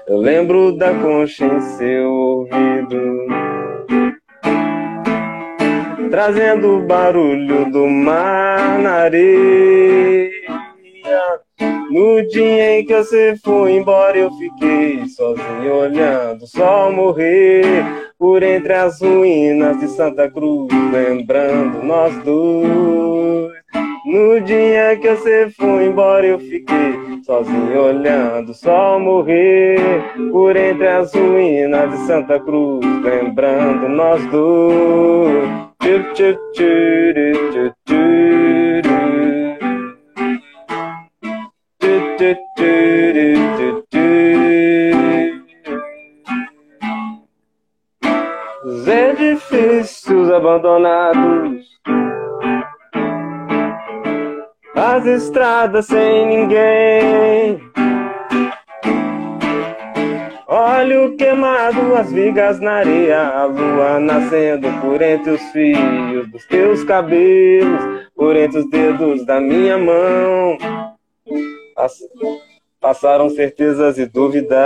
[0.08, 3.28] Eu lembro da concha em seu ouvido,
[6.10, 10.35] trazendo o barulho do mar na areia.
[11.96, 17.64] No dia em que você foi embora, eu fiquei sozinho olhando o sol morrer
[18.20, 23.54] por entre as ruínas de Santa Cruz, lembrando nós dois.
[24.06, 29.80] No dia que você foi embora, eu fiquei sozinho olhando o sol morrer
[30.34, 35.46] por entre as ruínas de Santa Cruz, lembrando nós dois.
[48.66, 51.66] Os edifícios abandonados,
[54.76, 57.60] as estradas sem ninguém.
[60.48, 66.84] Óleo queimado, as vigas na areia, a lua nascendo por entre os fios dos teus
[66.84, 67.82] cabelos,
[68.16, 70.58] por entre os dedos da minha mão.
[72.86, 74.60] Passaram certezas e dúvidas.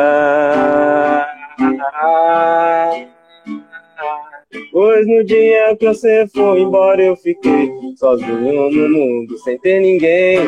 [4.73, 10.39] Pois no dia que você foi embora eu fiquei sozinho no mundo, sem ter ninguém.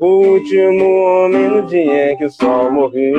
[0.00, 3.14] O último homem no dia que o sol morreu.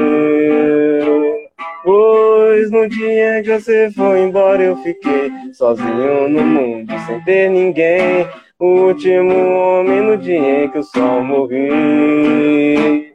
[1.86, 8.28] Pois no dia que você foi embora eu fiquei sozinho no mundo, sem ter ninguém.
[8.60, 13.11] O último homem no dia em que o sol morreu.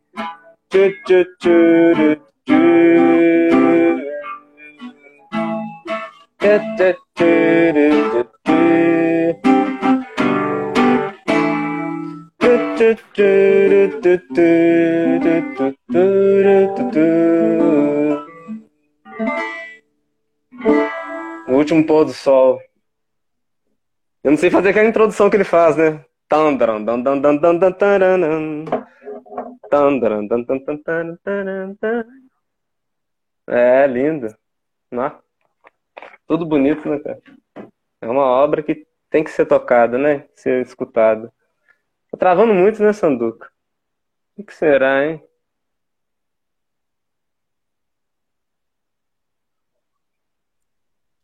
[21.49, 22.61] O último pôr do sol.
[24.23, 26.05] Eu não sei fazer aquela introdução que ele faz, né?
[33.49, 34.35] É lindo.
[34.91, 35.21] Não?
[36.27, 37.23] Tudo bonito, né, cara?
[38.01, 40.29] É uma obra que tem que ser tocada, né?
[40.35, 41.33] Ser escutada.
[42.11, 43.51] Tá travando muito, né, Sanduca?
[44.37, 45.23] O que será, hein?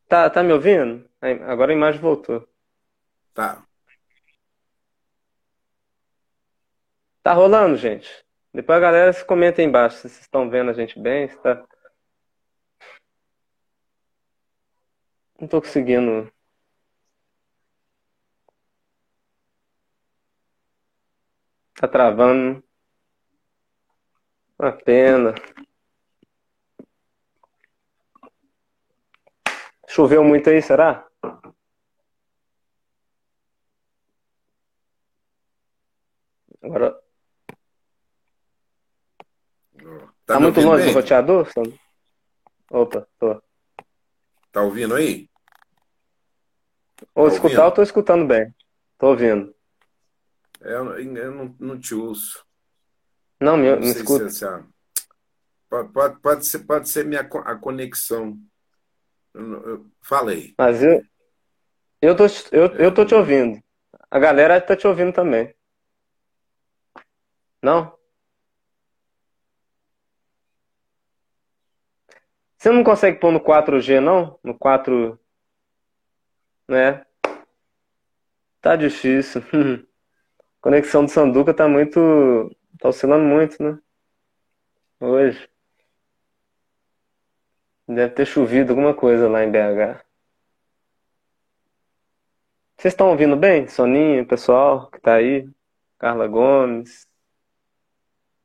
[0.09, 1.09] Tá, tá me ouvindo?
[1.47, 2.47] Agora a imagem voltou.
[3.35, 3.65] Tá.
[7.23, 8.09] Tá rolando, gente?
[8.55, 11.37] Depois a galera se comenta aí embaixo se vocês estão vendo a gente bem, se
[11.39, 11.65] tá...
[15.41, 16.33] Não tô conseguindo.
[21.75, 22.63] Tá travando.
[24.59, 25.35] Uma pena.
[29.89, 31.07] Choveu muito aí, será?
[36.63, 37.12] Agora.
[40.33, 40.93] Tá, Tá muito longe bem?
[40.93, 41.79] do roteador, Sandro?
[42.71, 43.43] Opa, tô.
[44.51, 45.29] Tá ouvindo aí?
[47.15, 47.67] Ou Tá escutar, ouvindo?
[47.67, 48.55] eu tô escutando bem.
[48.99, 49.55] Tô ouvindo.
[50.61, 52.45] É, Eu, eu não, não te ouço.
[53.41, 54.29] Não, me, Não me se escuta.
[54.31, 54.65] se é-
[55.69, 58.39] pode, pode, pode ser, pode ser minha, a conexão.
[59.35, 60.55] Eu eu- fala aí.
[60.59, 61.03] Mas eu,
[62.01, 63.61] eu tô, eu, eu tô te ouvindo.
[64.11, 65.55] A galera tá te ouvindo também.
[67.63, 67.97] Não?
[72.63, 74.39] Você não consegue pôr no 4G, não?
[74.41, 75.19] No 4,
[76.69, 77.05] né?
[78.61, 79.43] Tá difícil.
[80.63, 83.77] Conexão do Sanduca tá muito, tá oscilando muito, né?
[85.01, 85.51] Hoje.
[87.89, 90.01] Deve ter chovido alguma coisa lá em BH.
[92.77, 93.67] Vocês estão ouvindo bem?
[93.67, 95.51] Soninho, pessoal que tá aí,
[95.99, 97.09] Carla Gomes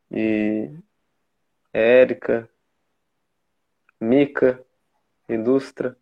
[0.09, 0.71] e
[1.71, 2.49] Érica,
[3.99, 4.63] Mica,
[5.27, 5.97] Ilustra.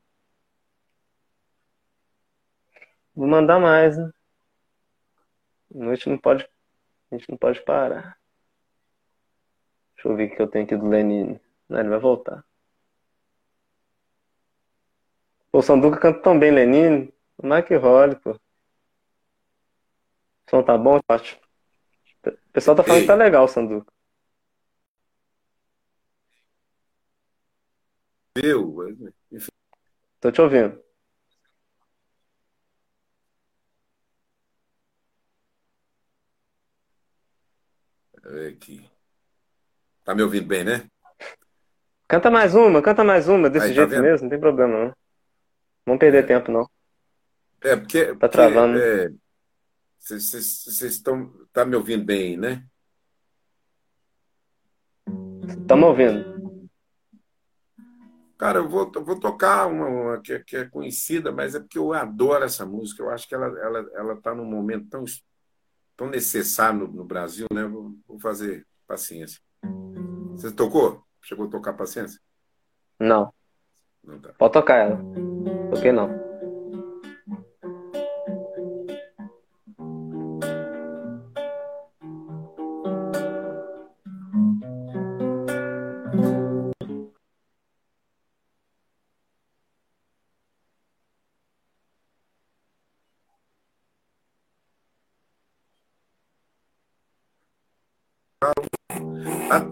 [3.15, 4.11] Vou mandar mais, né?
[5.73, 6.47] A noite não pode,
[7.11, 8.17] a gente não pode parar.
[9.95, 11.39] Deixa eu ver o que eu tenho aqui do Lenine.
[11.69, 12.43] Não, ele vai voltar.
[15.51, 17.13] Pô, o Sanduca canta tão bem, Lenine.
[17.37, 18.31] Tomara que role, pô.
[18.31, 18.39] O
[20.49, 20.99] som tá bom?
[21.09, 21.41] Ótimo.
[22.25, 23.94] O pessoal tá falando que tá legal, Sanduca.
[28.35, 28.75] Eu,
[29.31, 29.49] enfim,
[30.19, 30.83] Tô te ouvindo.
[38.25, 38.89] é aqui.
[40.03, 40.87] Tá me ouvindo bem, né?
[42.07, 44.01] Canta mais uma, canta mais uma, desse Aí, tá jeito vendo?
[44.01, 44.85] mesmo, não tem problema não.
[44.85, 44.95] Não
[45.85, 46.69] vamos perder tempo, não.
[47.61, 48.15] É, porque.
[48.15, 48.79] Tá travando.
[49.99, 51.31] Vocês estão.
[51.53, 52.65] Tá me ouvindo bem, né?
[55.67, 56.34] Tamo ouvindo.
[58.37, 61.93] Cara, eu vou, vou tocar uma, uma que, que é conhecida, mas é porque eu
[61.93, 63.01] adoro essa música.
[63.01, 65.05] Eu acho que ela ela ela está num momento tão,
[65.95, 67.63] tão necessário no, no Brasil, né?
[67.65, 69.39] Vou, vou fazer paciência.
[70.31, 71.03] Você tocou?
[71.21, 72.19] Chegou a tocar paciência?
[72.99, 73.33] Não,
[74.03, 74.33] Não tá.
[74.37, 74.99] pode tocar ela.
[75.71, 76.24] Toquei não.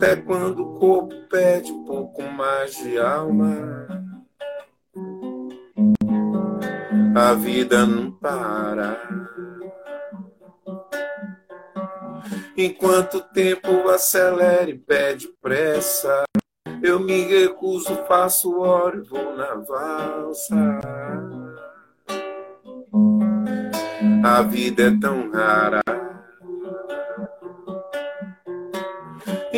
[0.03, 3.87] Até quando o corpo pede um pouco mais de alma,
[7.15, 8.97] a vida não para.
[12.57, 16.25] Enquanto o tempo acelera e pede pressa,
[16.81, 20.81] eu me recuso, faço hora e vou na valsa.
[24.21, 25.82] A vida é tão rara.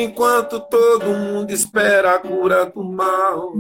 [0.06, 3.54] Enquanto todo mundo espera a cura do mal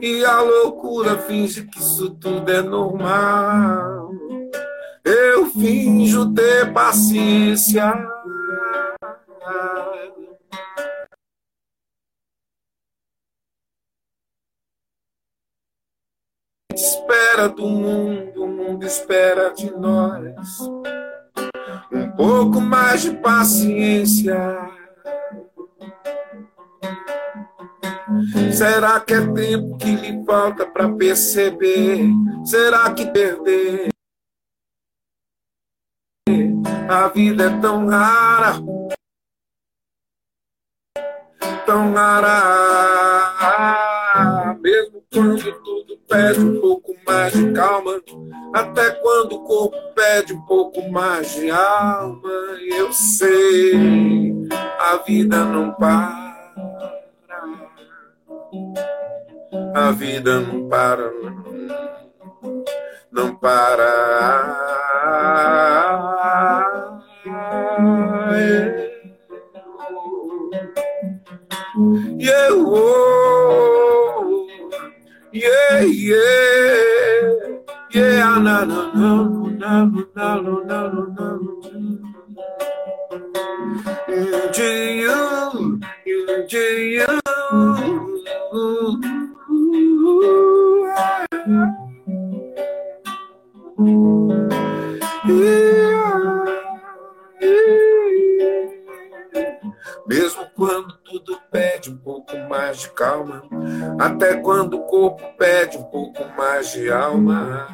[0.00, 4.12] e a loucura finge que isso tudo é normal,
[5.04, 7.92] eu finjo ter paciência.
[16.72, 20.60] Espera do mundo, o mundo espera de nós.
[21.90, 24.77] Um pouco mais de paciência.
[28.52, 32.00] Será que é tempo que lhe falta para perceber?
[32.44, 33.88] Será que perder?
[36.88, 38.54] A vida é tão rara,
[41.66, 42.38] tão rara.
[44.60, 45.38] Mesmo quando
[46.08, 48.00] pede um pouco mais de calma,
[48.54, 52.30] até quando o corpo pede um pouco mais de alma,
[52.76, 54.34] eu sei,
[54.78, 56.28] a vida não para.
[59.74, 61.12] A vida não para,
[63.12, 64.68] não para.
[72.18, 73.77] Yeah, oh,
[75.30, 77.60] Yeah, yeah,
[77.92, 79.10] yeah, ah, na na na
[79.60, 79.84] na
[80.24, 80.80] na na
[81.12, 81.28] na
[84.08, 84.68] Into
[85.04, 86.64] you, into
[86.96, 87.20] you.
[95.28, 96.44] Yeah,
[97.42, 97.87] yeah.
[100.08, 103.42] Mesmo quando tudo pede um pouco mais de calma,
[104.00, 107.68] até quando o corpo pede um pouco mais de alma.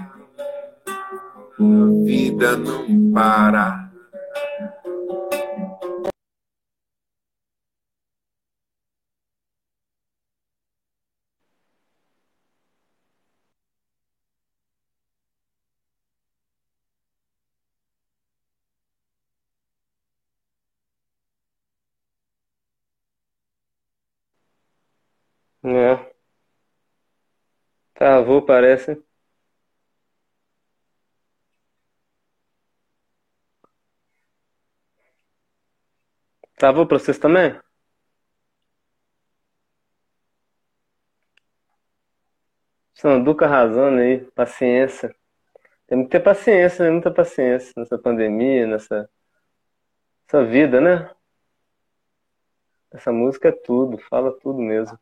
[0.89, 3.89] A vida não para.
[25.65, 26.15] É.
[27.95, 29.03] Travou, parece.
[36.57, 37.59] Travou pra vocês também?
[42.95, 45.15] Sanduca arrasando aí, paciência.
[45.87, 46.91] Tem que ter paciência, né?
[46.91, 49.11] Muita paciência nessa pandemia, nessa,
[50.27, 51.11] nessa vida, né?
[52.93, 54.99] Essa música é tudo, fala tudo mesmo.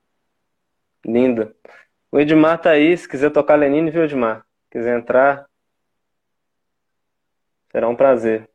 [1.04, 1.54] Linda.
[2.10, 4.44] O Edmar tá aí, se quiser tocar Lenine, viu, Edmar?
[4.70, 5.46] Quiser entrar,
[7.70, 8.48] será um prazer.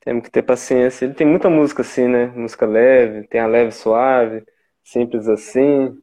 [0.00, 1.04] Temos que ter paciência.
[1.04, 2.26] Ele tem muita música assim, né?
[2.28, 4.44] Música leve, tem a leve suave,
[4.82, 6.00] simples assim.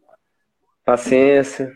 [0.86, 1.74] Paciência.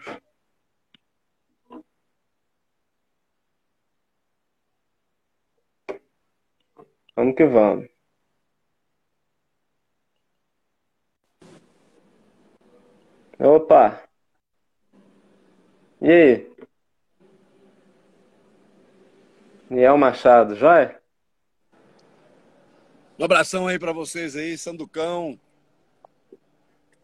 [7.16, 8.01] Vamos que vamos.
[13.42, 14.04] Opa!
[16.00, 16.52] E aí?
[19.70, 21.00] Niel Machado, joia?
[23.18, 25.40] Um abração aí pra vocês aí, Sanducão.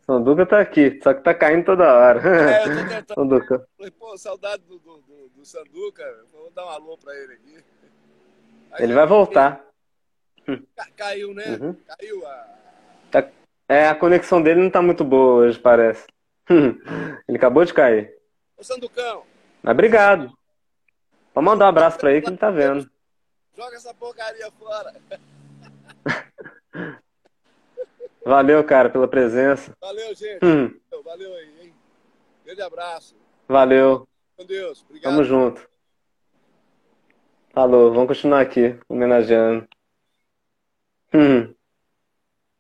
[0.05, 2.21] Sanduca tá aqui, só que tá caindo toda hora.
[2.21, 3.15] É, eu tô tentando.
[3.15, 3.67] Sanduca.
[3.77, 6.03] Falei, pô, saudade do, do, do, do Sanduca.
[6.31, 7.57] Vou dar um alô pra ele aqui.
[8.71, 9.65] Aí, Ele vai voltar.
[10.75, 11.57] ca- Caiu, né?
[11.59, 11.75] Uhum.
[11.87, 12.55] Caiu a.
[13.11, 13.29] Tá-
[13.67, 16.05] É, a conexão dele não tá muito boa hoje, parece.
[17.27, 18.13] Ele acabou de cair.
[18.57, 19.23] Ô, Sanducão,
[19.61, 20.31] Mas obrigado.
[21.33, 22.89] Vou mandar um abraço pra ele que ele tá vendo.
[23.55, 24.93] joga essa porcaria fora.
[28.25, 29.75] Valeu, cara, pela presença.
[29.79, 30.43] Valeu, gente.
[30.43, 30.73] Hum,
[31.03, 31.73] Valeu aí, hein?
[32.43, 33.15] Grande abraço.
[33.47, 34.07] valeu.
[34.35, 34.83] Com Deus.
[34.89, 35.11] Obrigado.
[35.11, 35.69] Tamo junto.
[37.53, 39.67] Falou, vamos continuar aqui, homenageando.
[41.13, 41.53] Hum.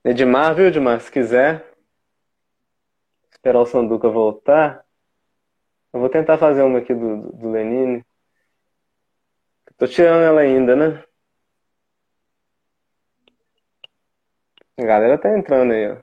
[0.03, 1.01] Edmar, viu, Edmar?
[1.01, 1.66] Se quiser
[3.37, 4.85] esperar o Sanduca voltar,
[5.93, 8.05] eu vou tentar fazer uma aqui do, do, do Lenine.
[9.77, 11.03] Tô tirando ela ainda, né?
[14.79, 15.97] A galera tá entrando aí, ó.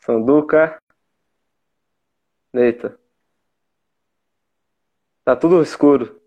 [0.00, 0.78] Sanduca.
[2.52, 2.98] Eita.
[5.24, 6.19] Tá tudo escuro.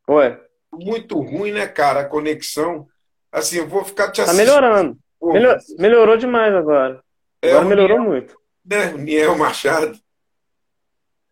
[0.08, 0.40] Ué,
[0.72, 2.86] Muito ruim, né, cara, a conexão.
[3.32, 4.38] Assim, eu vou ficar te tá assistindo.
[4.46, 4.98] melhorando.
[5.18, 7.02] Pô, Melhor- melhorou demais agora.
[7.42, 8.38] É Agora melhorou Niel, muito.
[8.64, 8.92] né?
[8.94, 9.98] O Niel Machado.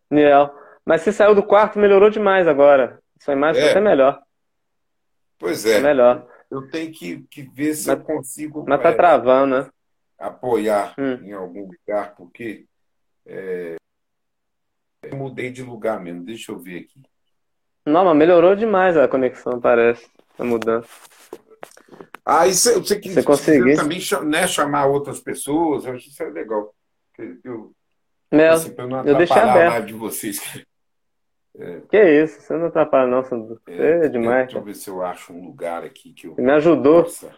[0.09, 0.53] Niel.
[0.85, 2.99] Mas você saiu do quarto, melhorou demais agora.
[3.21, 3.71] Sua imagem tá É.
[3.71, 4.21] até melhor.
[5.37, 6.27] Pois Tá é, melhor.
[6.49, 9.69] eu tenho que, que ver se Mas- eu consigo Mas tá é, travando, né?
[10.17, 11.15] apoiar Hum.
[11.25, 12.65] em algum lugar, porque
[13.25, 13.75] é,
[15.03, 16.23] eu mudei de lugar mesmo.
[16.23, 17.01] Deixa eu ver aqui.
[17.85, 20.09] Não, mas melhorou demais a conexão, parece.
[20.39, 20.89] A mudança.
[22.25, 23.75] Ah, isso é- você que Você conseguir.
[23.75, 26.73] também né, chamar outras pessoas, eu acho isso é legal.
[27.17, 27.75] Eu, eu,
[28.31, 29.85] Mel, assim, para não eu deixei aberto.
[29.85, 30.39] de vocês.
[31.89, 32.41] Que isso?
[32.41, 33.23] Você não atrapalha, não.
[33.23, 33.33] Você
[33.67, 34.47] É, é demais.
[34.47, 37.37] Deixa eu ver se eu acho um lugar aqui que eu Você me ajudou possa,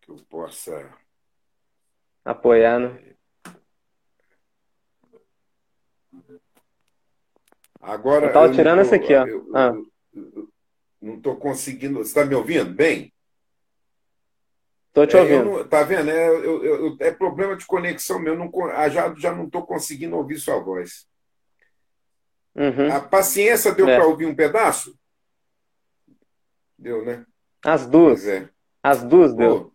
[0.00, 0.90] que eu possa.
[2.24, 3.09] apoiar, né?
[7.80, 9.26] Agora Eu tava tirando tô- essa aqui, ó.
[9.26, 9.72] eu- eu- Ah.
[9.74, 9.86] eu-
[10.34, 10.48] eu
[11.00, 11.98] não estou conseguindo.
[11.98, 13.12] Você está me ouvindo bem?
[14.92, 15.58] Tô te É, eu ouvindo.
[15.58, 16.10] não- tá vendo?
[16.10, 18.36] É, eu- eu- eu- é problema de conexão meu.
[18.36, 21.06] Não, ah, já, já não estou conseguindo ouvir sua voz.
[22.54, 22.92] Uhum.
[22.92, 23.96] A paciência deu É.
[23.96, 24.98] para ouvir um pedaço?
[26.76, 27.24] Deu, né?
[27.64, 28.26] As duas.
[28.26, 28.48] é.
[28.82, 29.69] As duas deu.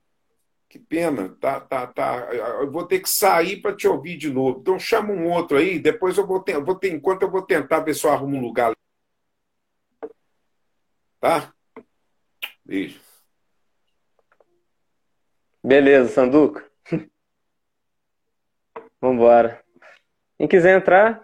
[0.68, 2.30] Que pena, tá, tá, tá.
[2.34, 4.60] Eu vou ter que sair para te ouvir de novo.
[4.60, 7.80] Então chama um outro aí, depois eu vou ter, vou ter enquanto eu vou tentar
[7.80, 8.74] ver se eu arrumo um lugar.
[11.20, 11.54] Tá?
[12.64, 13.00] Beijo.
[15.64, 16.64] Beleza, Sanduca.
[19.02, 19.64] Vambora.
[20.38, 21.24] Quem quiser entrar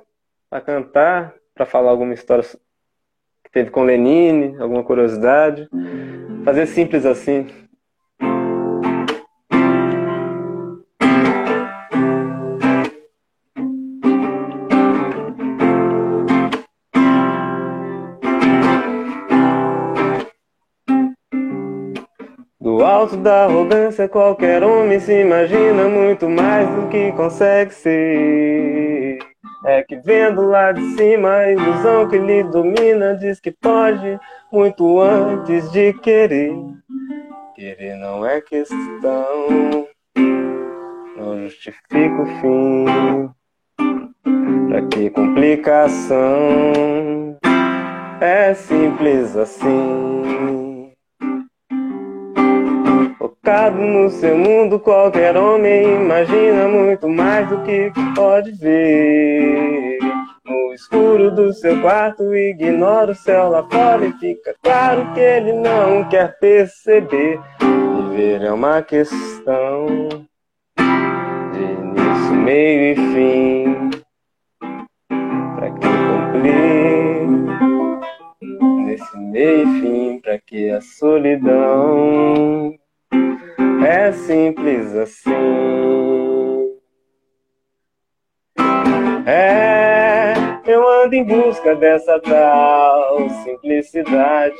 [0.50, 2.44] para cantar, para falar alguma história
[3.44, 5.70] que teve com Lenine, alguma curiosidade,
[6.44, 7.61] fazer simples assim.
[23.22, 29.20] Da arrogância, qualquer homem se imagina muito mais do que consegue ser.
[29.66, 34.20] É que vendo lá de cima a ilusão que lhe domina, diz que pode
[34.52, 36.52] muito antes de querer.
[37.56, 39.86] Querer não é questão,
[41.16, 43.30] não justifica o fim.
[44.68, 47.38] Pra que complicação?
[48.20, 50.61] É simples assim.
[53.44, 59.98] Focado no seu mundo, qualquer homem imagina muito mais do que pode ver.
[60.46, 65.54] No escuro do seu quarto, ignora o céu lá fora e fica claro que ele
[65.54, 67.40] não quer perceber.
[68.12, 69.88] Viver é uma questão
[70.78, 73.90] de início, meio e fim.
[75.56, 77.28] Pra que cumprir
[78.86, 80.20] nesse meio e fim?
[80.20, 82.76] Pra que a solidão?
[83.84, 85.32] É simples assim.
[89.26, 90.34] É,
[90.66, 94.56] eu ando em busca dessa tal simplicidade.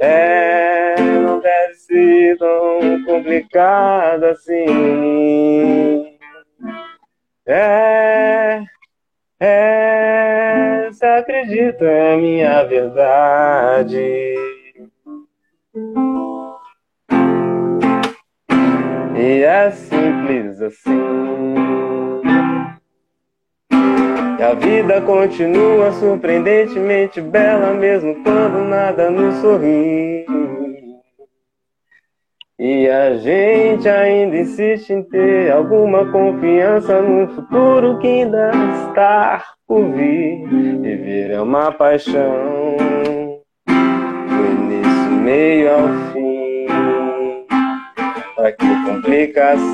[0.00, 6.18] É, não deve ser tão complicado assim.
[7.46, 8.62] É,
[9.40, 14.34] é, se acredita é minha verdade.
[19.20, 20.96] E é simples assim.
[24.38, 30.24] E a vida continua surpreendentemente bela, mesmo quando nada nos sorri.
[32.60, 38.52] E a gente ainda insiste em ter alguma confiança no futuro que ainda
[38.86, 40.46] está por vir.
[40.80, 42.76] Viver é uma paixão,
[43.66, 46.17] do início, meio ao fim
[48.38, 49.66] pra que complicação?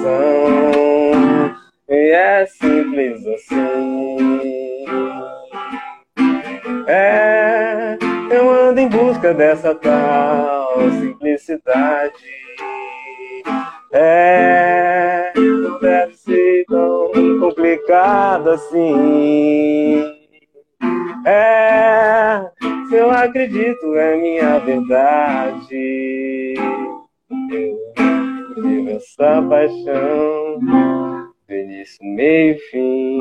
[1.86, 4.86] E é simples assim.
[6.86, 7.98] É,
[8.30, 12.14] eu ando em busca dessa tal simplicidade.
[13.92, 20.02] É, não deve ser tão complicado assim.
[21.26, 22.50] É,
[22.88, 26.54] se eu acredito é minha verdade.
[28.56, 33.20] Eu vivo essa paixão, do início, meio fim.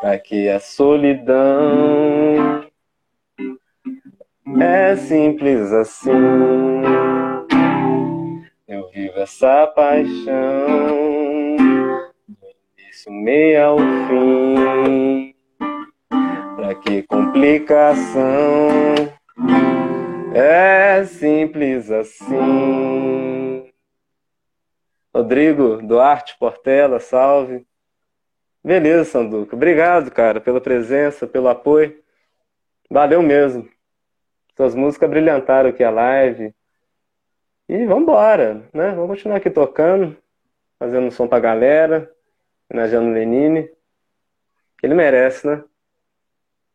[0.00, 2.64] Pra que a solidão
[4.60, 6.10] é simples assim.
[8.66, 10.16] Eu vivo essa paixão,
[12.26, 12.46] do
[12.76, 15.32] início, meio ao fim.
[16.56, 19.14] Pra que complicação?
[20.38, 23.72] É simples assim.
[25.14, 27.66] Rodrigo Duarte Portela, salve.
[28.62, 29.56] Beleza, Sanduca.
[29.56, 31.98] Obrigado, cara, pela presença, pelo apoio.
[32.90, 33.66] Valeu mesmo.
[34.54, 36.54] Suas músicas brilhantaram aqui a live.
[37.66, 38.90] E vamos embora, né?
[38.90, 40.14] Vamos continuar aqui tocando,
[40.78, 42.14] fazendo som pra galera,
[42.68, 43.70] homenageando Lenine.
[44.82, 45.64] Ele merece, né?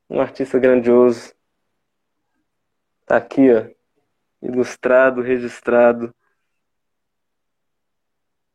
[0.09, 1.39] Um artista grandioso.
[3.11, 3.65] Tá aqui, ó.
[4.41, 6.15] Ilustrado, registrado.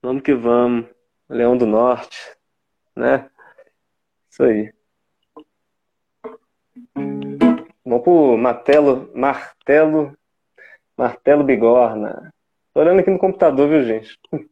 [0.01, 0.87] Vamos que vamos.
[1.29, 2.17] Leão do Norte,
[2.97, 3.29] né?
[4.31, 4.73] Isso aí.
[7.85, 10.17] Vamos pro martelo, martelo,
[10.97, 12.33] martelo bigorna.
[12.73, 14.19] Tô olhando aqui no computador, viu, gente?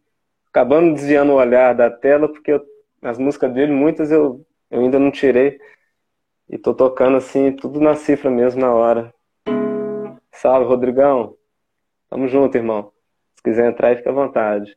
[0.48, 2.66] Acabando desviando o olhar da tela, porque eu,
[3.00, 5.58] as músicas dele, muitas eu, eu ainda não tirei.
[6.46, 9.10] E tô tocando assim, tudo na cifra mesmo, na hora.
[10.34, 11.34] Salve, Rodrigão.
[12.10, 12.90] Tamo junto, irmão.
[13.36, 14.76] Se quiser entrar fica à vontade.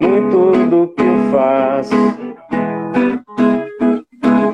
[0.00, 1.94] Muito do que eu faço.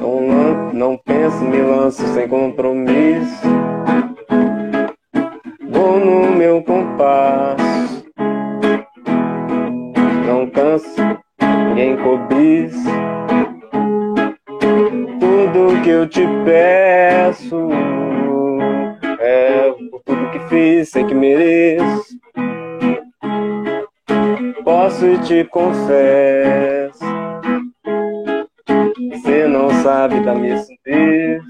[0.00, 3.46] Não, não penso, me lanço sem compromisso.
[5.68, 8.04] Vou no meu compasso,
[10.26, 11.00] não canso,
[11.68, 12.90] ninguém cobiça.
[15.20, 17.68] Tudo que eu te peço
[19.20, 19.75] é
[20.48, 22.16] fiz, sei que mereço.
[24.64, 27.04] Posso e te confesso,
[29.12, 31.42] você não sabe da minha surdez.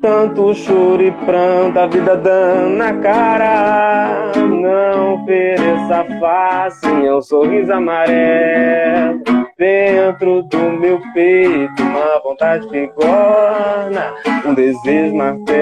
[0.00, 4.32] Tanto choro e pranto, a vida dando na cara.
[4.36, 9.37] Não ofereça face, um sorriso amarelo.
[9.58, 14.14] Dentro do meu peito, uma vontade bigorna,
[14.46, 15.58] um desejo martelo.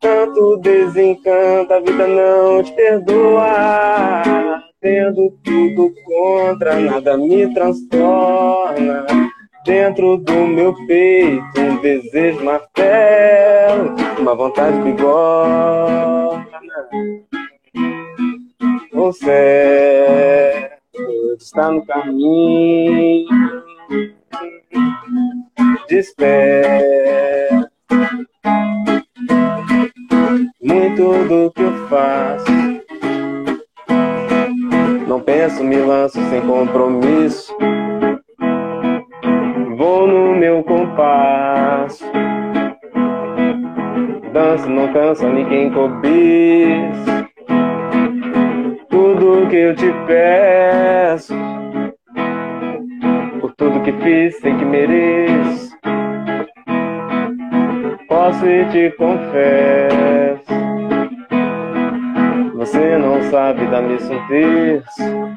[0.00, 4.22] Tanto desencanta, a vida não te perdoa.
[4.80, 9.06] Tendo tudo contra, nada me transtorna
[9.64, 16.46] dentro do meu peito um desejo martelo, uma vontade bigorna.
[19.12, 20.70] Céu
[21.38, 23.28] está no caminho,
[25.88, 27.70] desperta.
[30.62, 32.44] Muito do que eu faço,
[35.08, 37.56] não penso, me lanço sem compromisso
[39.80, 42.04] vou no meu compasso.
[44.30, 47.09] Danço, não canso, ninguém cobiça.
[49.48, 51.34] Que eu te peço,
[53.40, 55.70] por tudo que fiz, sei que mereço.
[58.08, 60.44] Posso e te confesso,
[62.54, 65.30] você não sabe da minha surpresa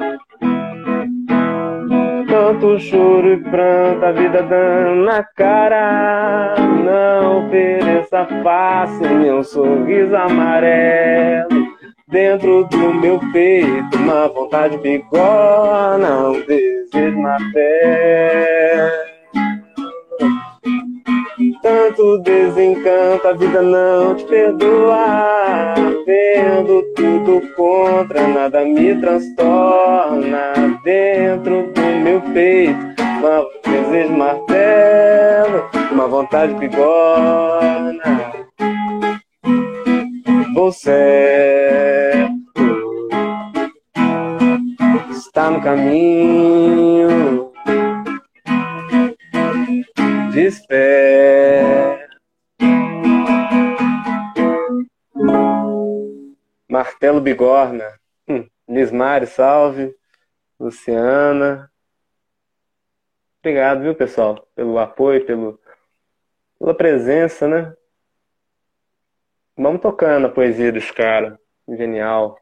[2.33, 6.55] tanto choro e pranto, a vida dando na cara.
[6.83, 11.72] Não ofereça face, meu sorriso amarelo.
[12.13, 18.91] Dentro do meu peito, uma vontade bigorna, um desejo na pele.
[21.63, 25.73] Tanto desencanta, a vida não te perdoa.
[26.05, 30.53] Vendo tudo contra, nada me transtorna.
[30.83, 32.79] Dentro do meu peito,
[33.23, 38.42] um desejo martelo, uma vontade bigorna.
[40.53, 42.27] Você
[45.11, 47.51] está no caminho
[50.31, 52.03] desespero.
[56.69, 58.47] Martelo Bigorna, hum.
[59.27, 59.95] Salve.
[60.59, 61.69] Luciana.
[63.39, 65.59] Obrigado, viu, pessoal, pelo apoio, pelo,
[66.57, 67.75] pela presença, né?
[69.55, 71.37] Vamos tocando a poesia dos caras.
[71.67, 72.37] Genial.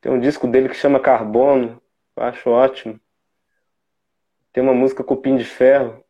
[0.00, 1.82] Tem um disco dele que chama Carbono.
[2.16, 3.00] Eu acho ótimo.
[4.52, 6.02] Tem uma música Cupim de Ferro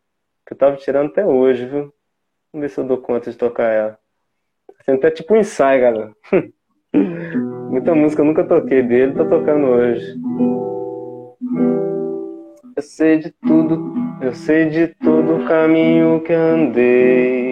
[0.47, 1.93] que eu tava tirando até hoje, viu?
[2.53, 3.99] Vamos ver se eu dou conta de tocar ela.
[4.79, 6.13] Assim, até tipo um ensaio, galera.
[7.71, 10.15] Muita música eu nunca toquei dele, tô tocando hoje.
[12.77, 17.46] Eu sei de tudo, eu sei de todo o caminho que andei.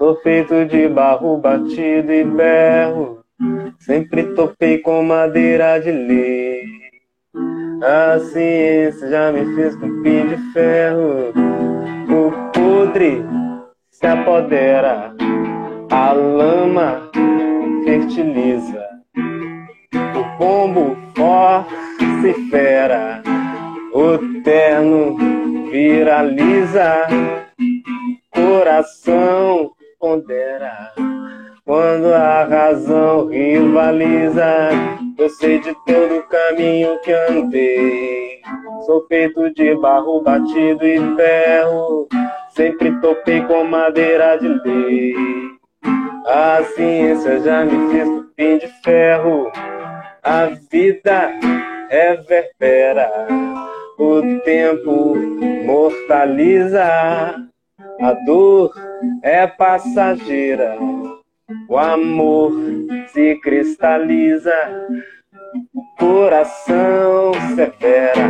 [0.00, 3.18] Sou feito de barro batido e berro.
[3.80, 6.62] Sempre topei com madeira de lei.
[7.82, 11.34] A ciência já me fez cupim de ferro.
[12.08, 13.22] O podre
[13.90, 15.14] se apodera,
[15.90, 17.10] a lama
[17.84, 18.82] fertiliza,
[19.14, 20.96] o pombo
[22.50, 23.22] fera,
[23.92, 25.18] o terno
[25.70, 27.06] viraliza,
[28.30, 30.92] coração pondera.
[31.64, 34.70] Quando a razão rivaliza,
[35.16, 38.40] eu sei de todo o caminho que andei.
[38.86, 42.08] Sou feito de barro batido e ferro,
[42.56, 45.14] sempre topei com madeira de lei.
[46.26, 49.52] A ciência já me fez cupim de ferro,
[50.22, 51.30] a vida
[51.90, 53.10] reverbera,
[53.98, 55.16] o tempo
[55.64, 57.49] mortaliza,
[58.00, 58.72] a dor
[59.22, 60.76] é passageira.
[61.68, 62.52] O amor
[63.08, 64.54] se cristaliza,
[65.74, 68.28] o coração severa.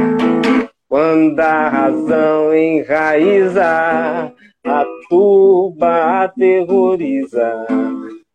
[0.88, 4.32] Quando a razão enraiza,
[4.66, 7.66] a tuba aterroriza.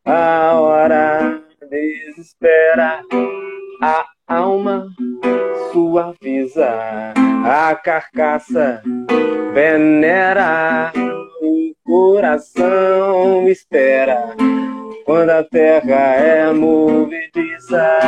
[0.06, 3.02] A hora desespera,
[3.82, 4.88] a alma
[5.72, 6.70] suaviza,
[7.44, 8.82] a carcaça
[9.54, 10.92] venera,
[11.96, 14.36] coração espera
[15.06, 18.00] quando a terra é movediça.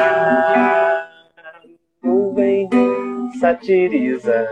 [2.04, 2.68] Nuvem
[3.40, 4.46] satiriza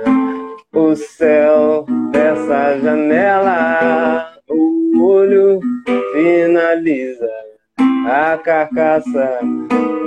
[0.74, 5.60] o céu dessa janela, o olho
[6.14, 7.30] finaliza
[8.08, 9.40] a carcaça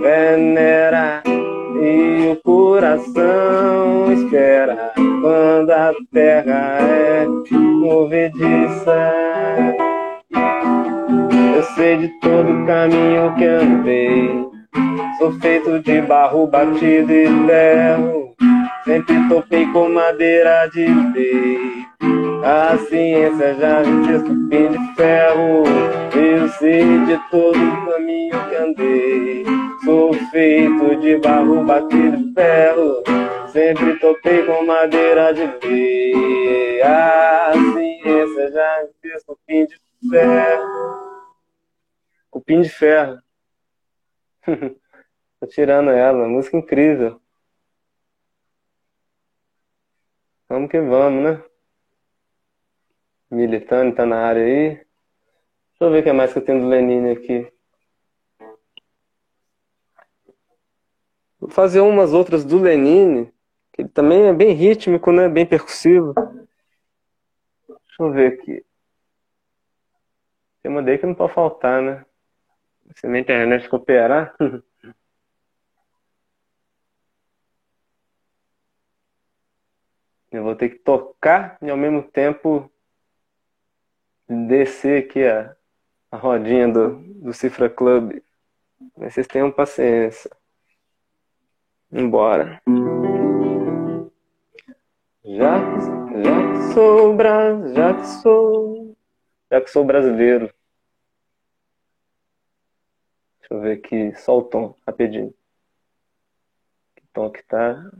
[0.01, 9.13] venera e o coração espera quando a terra é movediça.
[11.57, 14.47] Eu sei de todo o caminho que andei,
[15.19, 18.35] sou feito de barro batido e ferro,
[18.85, 21.89] sempre topei com madeira de lei.
[22.45, 25.65] A ciência já me fez cupim de ferro.
[26.15, 29.45] Eu sei de todo o caminho que andei.
[29.85, 33.03] Sou feito de barro batido de ferro.
[33.59, 36.81] Sempre topei com madeira de lei.
[36.81, 39.77] A ciência já me fez cupim de
[40.09, 41.35] ferro.
[42.31, 43.21] Cupim de ferro.
[45.41, 46.29] Tô tirando ela.
[46.29, 47.21] Música incrível.
[50.49, 51.43] Vamos que vamos, né?
[53.29, 54.69] Militando, tá na área aí.
[54.77, 54.87] Deixa
[55.81, 57.53] eu ver o que mais que eu tenho do Lenine aqui.
[61.41, 63.33] Vou fazer umas outras do Lenine,
[63.79, 65.29] ele também é bem rítmico, né?
[65.29, 66.13] Bem percussivo.
[67.69, 68.67] Deixa eu ver aqui.
[70.61, 72.05] Tem uma daí que não pode faltar, né?
[72.97, 74.35] Se na internet cooperar.
[80.31, 82.71] Eu vou ter que tocar e ao mesmo tempo
[84.29, 85.57] descer aqui a,
[86.11, 88.21] a rodinha do, do Cifra Club.
[88.97, 90.31] Mas vocês tenham paciência.
[91.91, 92.61] Embora.
[95.31, 98.97] Já que, já que sou bra, já que sou,
[99.53, 100.51] já que sou brasileiro.
[103.39, 105.35] Deixa eu ver aqui, só o tom, rapidinho.
[106.97, 107.91] Que tom que tá?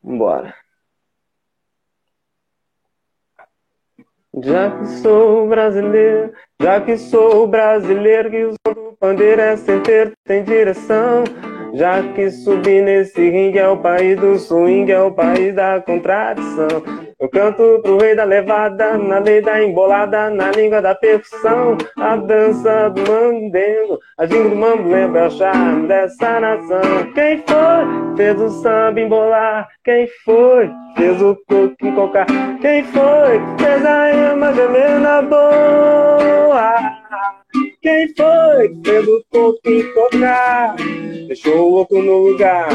[0.00, 0.54] Vambora.
[4.44, 11.24] Já que sou brasileiro, já que sou brasileiro, que o pandeiro é certeiro, tem direção.
[11.74, 17.07] Já que subi nesse ringue é o país do swing, é o país da contradição.
[17.20, 21.76] Eu canto pro rei da levada, na lei da embolada, na língua da percussão.
[21.96, 27.12] A dança do mandengo, a jingle do mambo lembra o charme dessa nação.
[27.14, 28.16] Quem foi?
[28.16, 29.68] Fez o samba embolar.
[29.82, 30.70] Quem foi?
[30.96, 32.26] Fez o coco cocar.
[32.60, 33.40] Quem foi?
[33.58, 36.74] Fez a ema gemer na boa.
[37.82, 38.80] Quem foi?
[38.84, 39.60] Fez o coco
[39.92, 40.76] cocar.
[41.26, 42.68] Deixou o oco no lugar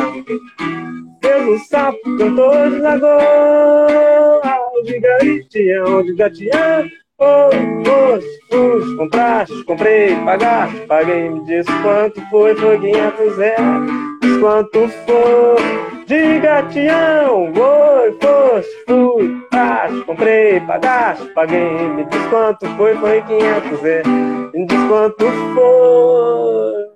[1.24, 4.42] pelo sapo, cantor de lagoa,
[4.84, 6.86] de garitião, de gatião.
[7.18, 7.50] Oh,
[7.86, 14.90] foste, fui, compraste, comprei, pagaste, paguei, me diz quanto foi, foi 500 reais, diz quanto
[15.06, 23.22] foi, de gatião, foi, foste, fui, compraste, comprei, pagaste, paguei, me diz quanto foi, foi
[23.22, 24.08] 500 reais,
[24.54, 26.93] me diz quanto foi.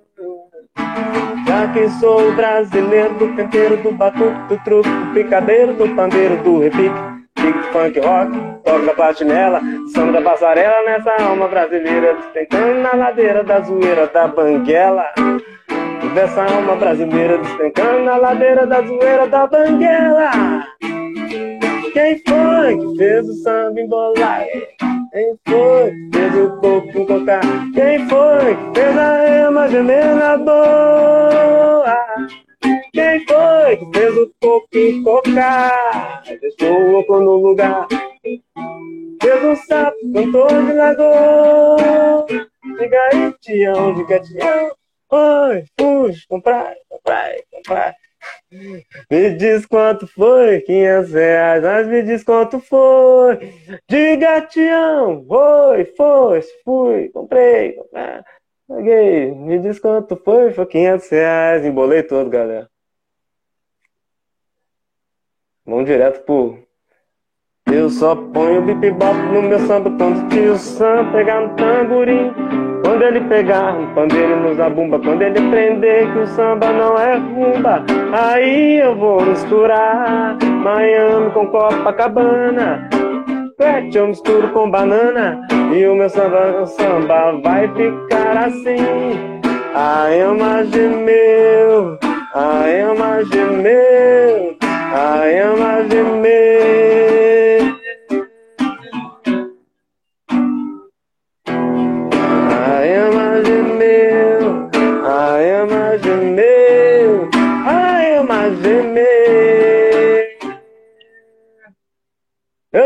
[1.46, 6.60] Já que sou brasileiro do canteiro, do batuque, do truque, do picadeiro, do pandeiro, do
[6.60, 6.94] repique,
[7.34, 8.32] pique de funk rock,
[8.64, 9.60] toque da platinela,
[9.94, 15.06] samba da passarela nessa alma brasileira, despencando na ladeira da zoeira da banguela.
[16.14, 20.30] Dessa alma brasileira despencando na ladeira da zoeira da banguela.
[21.92, 24.44] Quem foi que fez o samba embolar?
[25.10, 27.40] Quem foi fez o coco cocar?
[27.72, 31.98] Quem foi fez a ema gemer boa?
[32.92, 34.68] Quem foi que fez o coco
[35.04, 36.22] cocar?
[36.24, 37.86] Deixou o oco no lugar.
[39.22, 42.26] Fez um sapo, cantor de lagoa.
[42.78, 44.72] Diga aí, tião, diga tião.
[45.10, 47.94] Oi, fui comprar, comprar, comprar.
[49.10, 53.38] Me diz quanto foi, 500 reais, mas me diz quanto foi.
[53.88, 57.78] Diga, Tião, foi, foi, fui, comprei,
[58.66, 59.32] paguei.
[59.34, 62.68] Me diz quanto foi, foi 500 reais, embolei todo, galera.
[65.66, 66.66] Vamos direto pro.
[67.70, 72.67] Eu só ponho bip bop no meu samba quando o tio Sam pegar no tamborim.
[72.82, 77.16] Quando ele pegar um pandeiro no zabumba, quando ele aprender que o samba não é
[77.16, 82.88] rumba, aí eu vou misturar Miami com Copacabana.
[83.56, 85.40] Pet eu misturo com banana
[85.74, 88.78] e o meu samba, o samba vai ficar assim.
[89.74, 91.98] a Ema gemeu,
[92.34, 97.17] a Ema gemeu, a Ema gemeu.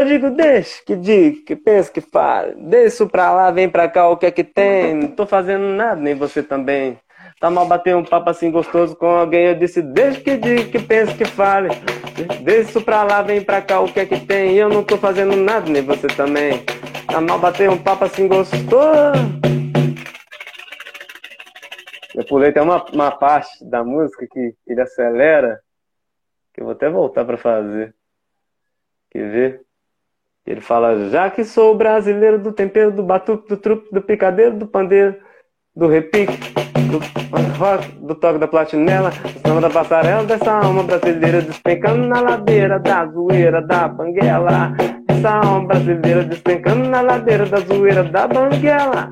[0.03, 2.57] Eu digo, deixa, que diga, que pensa, que fale.
[2.57, 4.95] Deixa pra lá, vem pra cá, o que é que tem?
[4.95, 6.99] Não tô fazendo nada, nem você também.
[7.39, 9.47] Tá mal bater um papo assim gostoso com alguém.
[9.47, 11.69] Eu disse, deixa que diga, que pensa, que fale.
[12.43, 14.57] Deixa pra lá, vem pra cá, o que é que tem?
[14.57, 16.65] Eu não tô fazendo nada, nem você também.
[17.07, 19.41] Tá mal bater um papo assim gostoso.
[22.13, 25.61] Eu pulei até uma, uma parte da música que ele acelera,
[26.53, 27.95] que eu vou até voltar pra fazer.
[29.09, 29.72] Quer ver?
[30.47, 34.67] Ele fala, já que sou brasileiro do tempero, do batuque, do truque, do picadeiro, do
[34.67, 35.15] pandeiro,
[35.75, 36.37] do repique,
[36.91, 36.99] do
[37.59, 42.81] rock, do toque da platinela, do samba da passarela, dessa alma brasileira despencando na ladeira
[42.81, 44.75] da zoeira da banguela.
[45.09, 49.09] Essa alma brasileira despencando na ladeira da zoeira da banguela.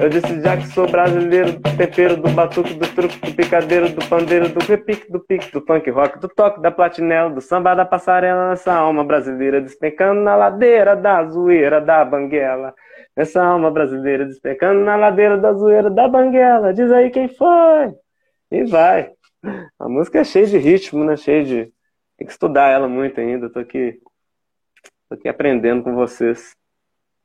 [0.00, 4.08] Eu disse já que sou brasileiro do tempero, do batuque, do truque, do picadeiro, do
[4.08, 7.84] pandeiro, do repique, do pique, do punk rock, do toque, da platinela, do samba da
[7.84, 12.74] passarela, nessa alma brasileira despencando na ladeira da zoeira da banguela.
[13.16, 16.72] Nessa alma brasileira despencando na ladeira da zoeira da banguela.
[16.72, 17.94] Diz aí quem foi.
[18.50, 19.10] E vai.
[19.78, 21.16] A música é cheia de ritmo, né?
[21.16, 21.72] Cheia de.
[22.16, 23.50] Tem que estudar ela muito ainda.
[23.50, 24.00] Tô aqui,
[25.08, 26.54] tô aqui aprendendo com vocês.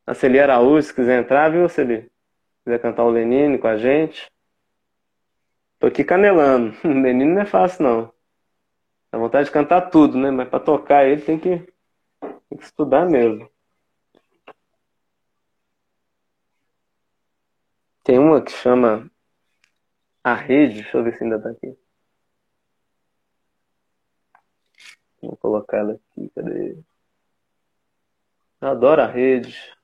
[0.06, 2.10] A Celi Araújo, se quiser entrar, viu, Celi?
[2.68, 4.30] Quiser cantar o Lenine com a gente.
[5.80, 6.76] Tô aqui canelando.
[6.84, 8.14] Lenine não é fácil, não.
[9.10, 10.30] Dá vontade de cantar tudo, né?
[10.32, 11.60] Mas para tocar ele tem que,
[12.50, 13.50] tem que estudar mesmo.
[18.04, 19.10] Tem uma que chama
[20.22, 20.82] A Rede.
[20.82, 21.78] Deixa eu ver se ainda tá aqui.
[25.22, 26.30] Vou colocar ela aqui.
[26.36, 26.78] Cadê?
[28.60, 29.77] Adoro a rede.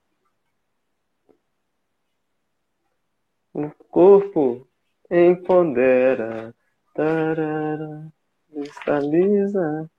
[3.53, 4.67] O corpo
[5.11, 6.55] empodera,
[6.93, 8.11] tarara,
[8.51, 9.89] cristaliza.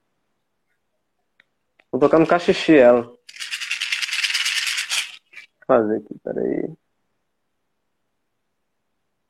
[1.92, 3.02] Vou tocar no cachixi ela.
[3.02, 3.16] Vou
[5.66, 6.74] fazer aqui, peraí.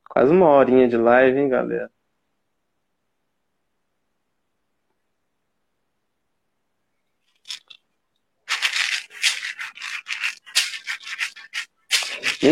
[0.09, 1.94] Quase uma horinha de live, hein, galera?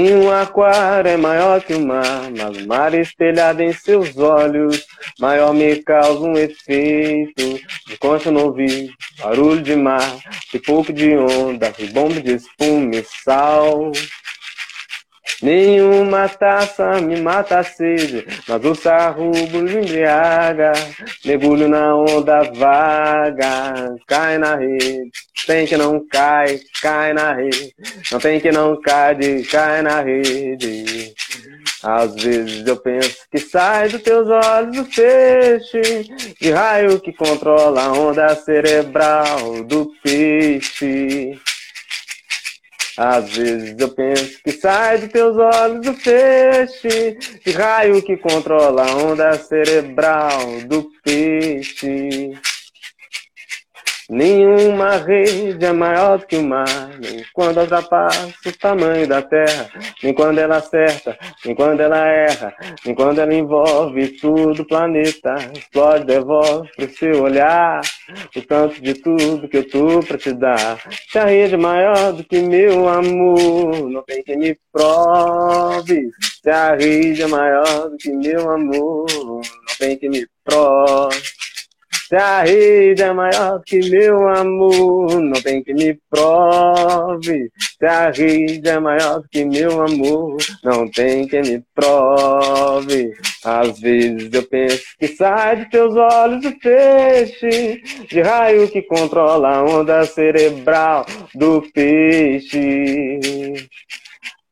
[0.03, 4.85] Nenhum aquário é maior que o mar, mas o mar espelhado em seus olhos,
[5.21, 7.61] maior me causa um efeito.
[7.87, 10.19] De concha no ouvido, barulho de mar,
[10.67, 13.93] pouco de onda, ribombo de espuma e sal.
[15.43, 20.73] Nenhuma taça me mata a sede, mas o sarrubo me embriaga.
[21.25, 25.11] Mergulho na onda vaga, cai na rede.
[25.45, 27.75] Tem que não cai, cai na rede.
[28.13, 31.13] Não tem que não cai, de, cai na rede.
[31.83, 36.07] Às vezes eu penso que sai dos teus olhos o peixe,
[36.41, 41.37] de raio que controla a onda cerebral do peixe.
[42.97, 48.85] Às vezes eu penso que sai de teus olhos o peixe, de raio que controla
[48.85, 52.33] a onda cerebral do peixe.
[54.13, 56.67] Nenhuma rede é maior do que o mar,
[57.01, 59.71] nem quando ultrapassa o tamanho da terra,
[60.03, 62.55] nem quando ela acerta, nem quando ela erra,
[62.85, 67.81] nem quando ela envolve tudo o planeta, explode, devolve pro seu olhar,
[68.37, 70.79] o tanto de tudo que eu tô pra te dar.
[71.09, 76.11] Se a rede é maior do que meu amor, não tem que me prove.
[76.43, 79.41] Se a rede é maior do que meu amor, não
[79.79, 81.42] tem que me prove.
[82.13, 87.51] Se a rede é maior que meu amor, não tem que me prove.
[87.79, 93.15] Se a rede é maior que meu amor, não tem que me prove.
[93.43, 99.57] Às vezes eu penso que sai de teus olhos o peixe, de raio que controla
[99.57, 103.19] a onda cerebral do peixe.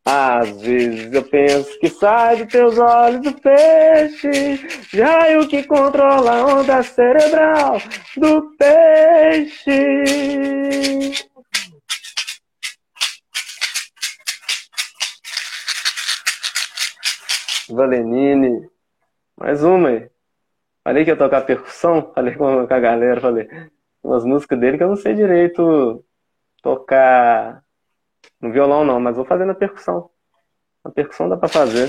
[0.04, 4.58] Às vezes eu penso que sai de teus olhos o peixe,
[4.90, 7.78] de raio que controla a onda cerebral
[8.16, 9.70] do peixe.
[17.68, 18.68] Valenine,
[19.36, 20.10] mais uma aí.
[20.82, 23.48] Falei que ia tocar percussão, falei com a galera, falei
[24.02, 26.04] umas músicas dele que eu não sei direito
[26.62, 27.62] tocar
[28.40, 30.10] no violão não, mas vou fazer na percussão.
[30.84, 31.88] Na percussão dá pra fazer.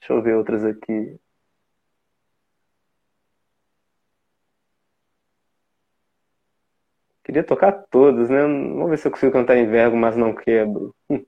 [0.00, 1.18] Deixa eu ver outras aqui.
[7.24, 8.42] Queria tocar todas, né?
[8.42, 10.94] Vamos ver se eu consigo cantar em verbo, mas não quebro.
[11.08, 11.26] Deixa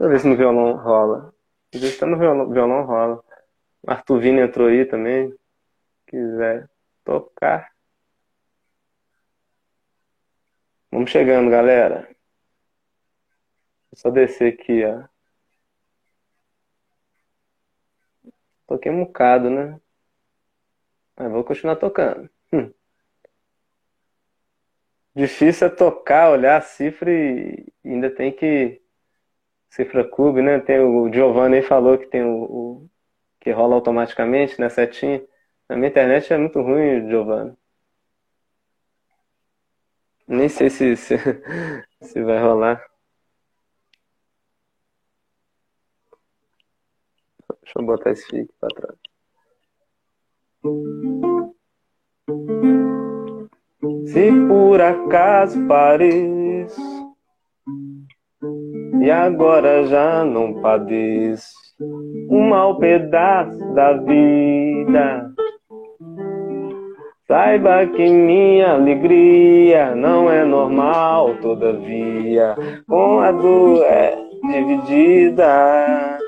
[0.00, 1.32] eu ver se no violão rola.
[1.72, 3.22] Às vezes tá no violão, violão rola.
[3.86, 5.32] Arthur Vini entrou aí também.
[6.06, 6.68] Quiser
[7.04, 7.73] tocar.
[10.94, 12.08] Vamos chegando, galera.
[13.92, 15.02] É só descer aqui, ó.
[18.68, 19.80] Toquei um bocado, né?
[21.16, 22.30] Mas vou continuar tocando.
[22.52, 22.72] Hum.
[25.16, 28.80] Difícil é tocar, olhar a cifra e ainda tem que.
[29.70, 30.60] Cifra cube, né?
[30.60, 32.90] Tem o Giovanni aí falou que tem o, o,
[33.40, 34.68] que rola automaticamente, né?
[34.68, 35.26] Setinha.
[35.68, 37.56] Na minha internet é muito ruim, Giovanni.
[40.26, 41.16] Nem sei se, se,
[42.00, 42.82] se vai rolar.
[47.62, 48.98] Deixa eu botar esse fique para trás.
[54.06, 56.80] Se por acaso pareço
[59.02, 61.52] e agora já não padeço
[62.30, 65.33] um mau pedaço da vida.
[67.26, 72.54] Saiba que minha alegria não é normal, todavia,
[72.86, 76.18] com a dor é dividida.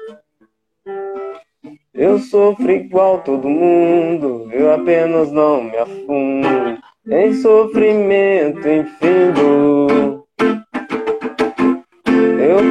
[1.93, 6.79] Eu sofro igual todo mundo, eu apenas não me afundo
[7.11, 10.16] em sofrimento infindo.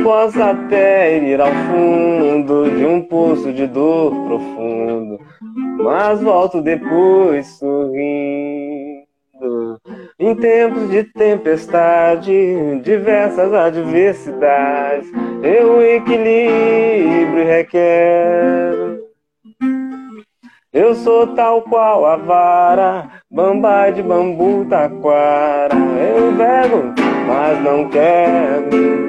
[0.03, 5.19] Posso até ir ao fundo de um poço de dor profundo,
[5.77, 9.05] mas volto depois sorrindo.
[10.17, 15.11] Em tempos de tempestade, diversas adversidades,
[15.43, 18.99] eu equilíbrio requero.
[20.71, 25.73] Eu sou tal qual a vara, bambai de bambu taquara.
[25.73, 26.93] Eu pego,
[27.27, 29.04] mas não quero.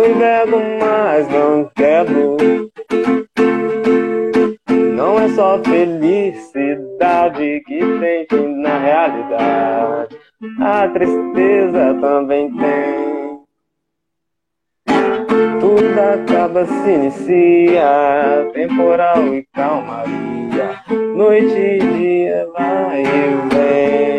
[0.00, 2.38] Eu invego, mas não quebro.
[4.96, 8.26] Não é só felicidade que tem
[8.62, 10.16] na realidade.
[10.58, 13.40] A tristeza também tem.
[15.60, 20.80] Tudo acaba, se inicia, temporal e calmaria,
[21.14, 24.09] noite e dia vai e vem.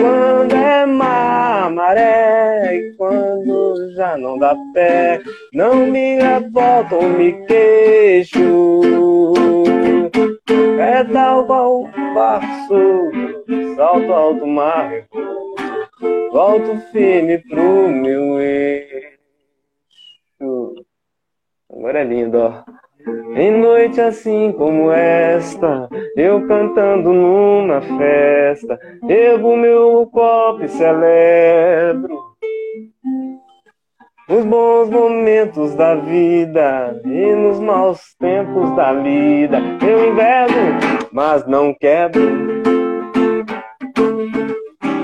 [0.00, 5.20] Quando é mar, maré, e quando já não dá pé,
[5.52, 9.34] não me revolta ou me queixo.
[10.78, 11.84] É tal qual
[12.14, 13.10] passo,
[13.76, 15.06] salto alto mar,
[16.30, 19.18] volto firme pro meu eixo.
[21.70, 22.64] Agora é lindo, ó.
[23.36, 28.78] Em noite assim como esta, eu cantando numa festa,
[29.08, 32.28] ergo meu copo e celebro
[34.28, 39.58] os bons momentos da vida e nos maus tempos da lida.
[39.80, 42.22] Eu invejo, mas não quebro.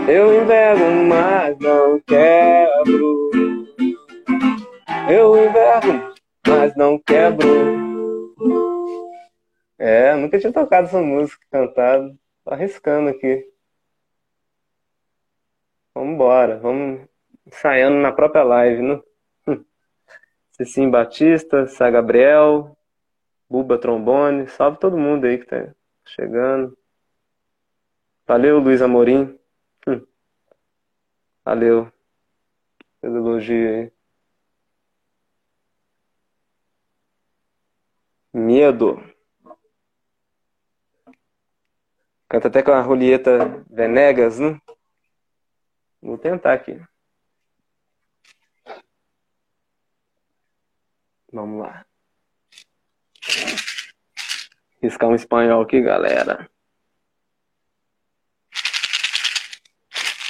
[0.07, 2.34] Eu invejo, mas não quebro.
[10.35, 12.19] Nunca tinha tocado essa música, cantado.
[12.45, 13.49] Tô arriscando aqui.
[15.95, 17.07] Vamos embora, vamos
[17.47, 19.03] ensaiando na própria live, né?
[20.53, 22.77] Cecim Batista, Sá Gabriel,
[23.49, 25.73] Buba Trombone, salve todo mundo aí que tá
[26.05, 26.77] chegando.
[28.27, 29.39] Valeu, Luiz Amorim.
[29.87, 30.05] Hum.
[31.45, 31.93] Valeu
[33.01, 33.93] pelo elogio aí.
[38.33, 39.14] Medo.
[42.35, 44.59] Canta até com a Julieta Venegas, né?
[46.03, 46.77] Vou tentar aqui.
[51.33, 51.87] Vamos lá.
[54.83, 56.51] Riscar um espanhol aqui, galera.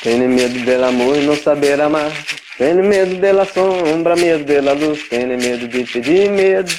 [0.02, 2.10] Tenho medo del amor e não saber amar.
[2.58, 5.08] Tenho medo dela sombra, medo dela luz.
[5.08, 6.70] Tenho medo de pedir, medo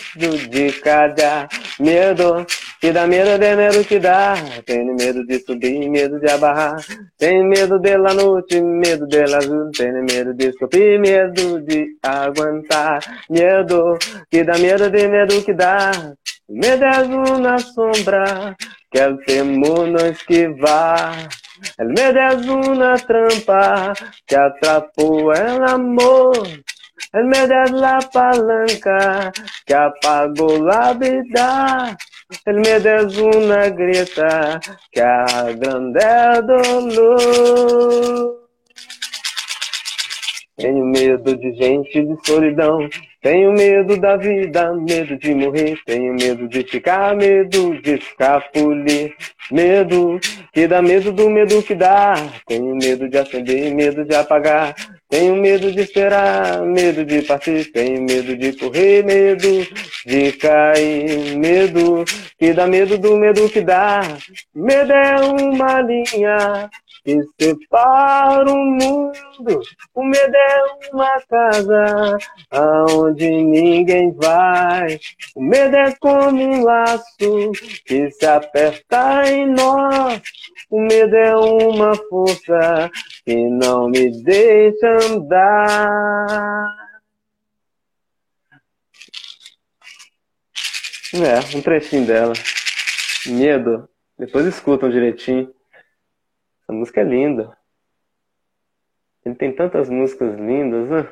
[0.51, 1.49] de calhar.
[1.79, 2.45] Medo
[2.85, 4.35] que dá medo de medo que dá.
[4.63, 6.75] Tenho medo de subir, medo de abarrar.
[7.17, 9.71] Tenho medo dela noite, medo dela azul.
[9.75, 12.99] Tenho medo de sofrer, medo de aguentar.
[13.27, 13.97] Medo
[14.29, 15.91] que dá medo de medo que dá.
[16.47, 18.55] Medo é azul na sombra,
[18.91, 21.27] quero temor não esquivar.
[21.79, 23.93] El medo es una trampa
[24.27, 26.47] que atrapó el amor.
[27.13, 29.31] El medo es la palanca
[29.65, 31.97] que apagó la vida.
[32.43, 34.59] El medo es una grieta
[34.91, 38.49] que agranda el dolor.
[40.57, 42.89] Tenho medo de gente, de solidão.
[43.21, 45.77] Tenho medo da vida, medo de morrer.
[45.85, 49.13] Tenho medo de ficar, medo de escapulir.
[49.51, 50.19] Medo
[50.51, 52.15] que dá medo do medo que dá.
[52.47, 54.73] Tenho medo de acender, medo de apagar.
[55.07, 57.71] Tenho medo de esperar, medo de partir.
[57.71, 59.67] Tenho medo de correr, medo
[60.05, 61.37] de cair.
[61.37, 62.03] Medo
[62.37, 64.01] que dá medo do medo que dá.
[64.53, 66.69] Medo é uma linha
[67.05, 69.61] que separa o mundo.
[69.93, 72.17] O medo é uma casa
[72.49, 74.99] aonde ninguém vai.
[75.35, 77.51] O medo é como um laço
[77.85, 80.19] que se aperta em nós.
[80.71, 82.89] O medo é uma força
[83.23, 86.75] que não me deixa andar.
[91.13, 92.33] É, um trechinho dela.
[93.27, 93.87] Medo.
[94.17, 95.54] Depois escutam direitinho.
[96.65, 97.55] Essa música é linda.
[99.23, 101.07] Ele tem tantas músicas lindas, né?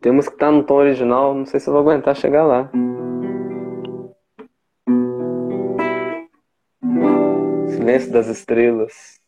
[0.00, 2.68] Temos que estar no tom original, não sei se eu vou aguentar chegar lá.
[7.68, 9.20] Silêncio das estrelas.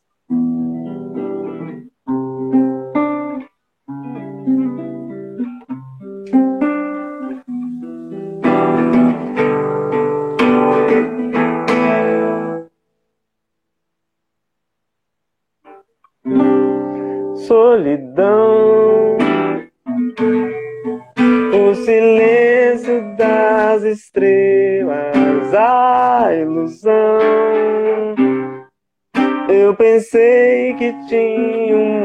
[30.78, 31.97] Que tinha um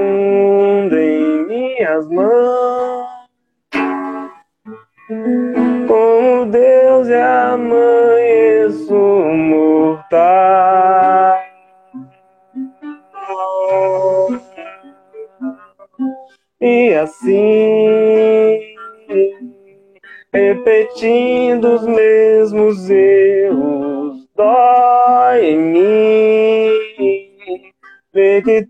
[28.53, 28.67] Ver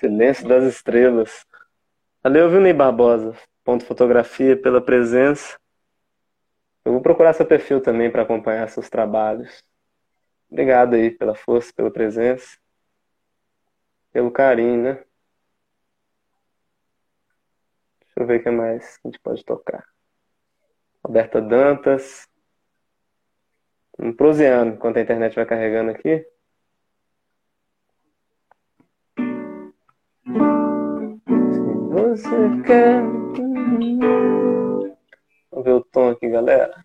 [0.00, 1.44] Silêncio das Estrelas.
[2.24, 3.36] Valeu, viu, Ney Barbosa?
[3.62, 5.58] Ponto Fotografia pela presença.
[6.86, 9.62] Eu vou procurar seu perfil também para acompanhar seus trabalhos.
[10.50, 12.56] Obrigado aí pela força, pela presença,
[14.10, 14.94] pelo carinho, né?
[18.00, 19.84] Deixa eu ver o que mais a gente pode tocar.
[21.04, 22.26] Roberta Dantas.
[23.98, 26.26] Um proseando enquanto a internet vai carregando aqui.
[32.10, 32.28] Você
[32.66, 33.02] quer.
[35.52, 36.84] Vamos ver o tom aqui, galera.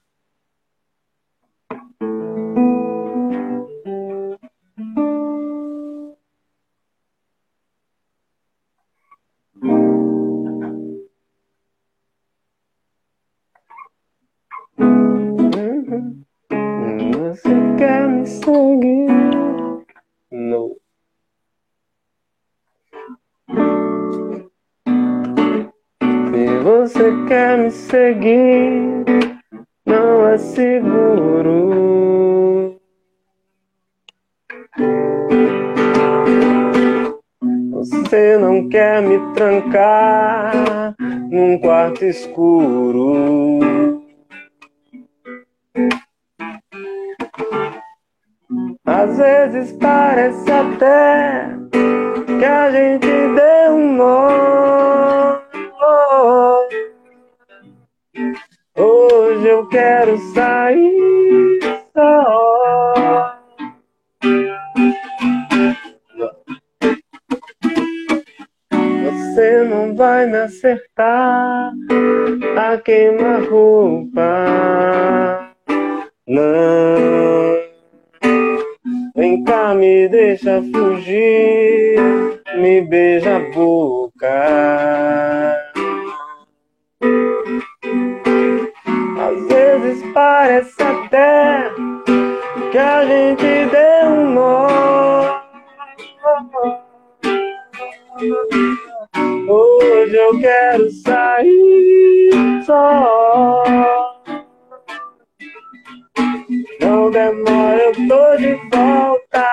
[27.96, 29.06] Seguir,
[29.86, 31.56] não é seguro.
[37.72, 40.94] Você não quer me trancar
[41.32, 44.04] num quarto escuro.
[48.86, 51.48] Às vezes parece até
[52.40, 55.05] que a gente deu um nó.
[59.56, 61.60] Eu quero sair
[61.94, 63.38] só.
[69.04, 71.72] Você não vai me acertar
[72.58, 74.22] a queima-roupa.
[76.28, 77.56] Não.
[79.16, 81.98] Vem cá, me deixa fugir,
[82.58, 85.35] me beija a boca.
[93.06, 95.42] A gente deu um nó.
[99.48, 103.64] Hoje eu quero sair só.
[106.82, 109.46] Não demora, eu tô de volta.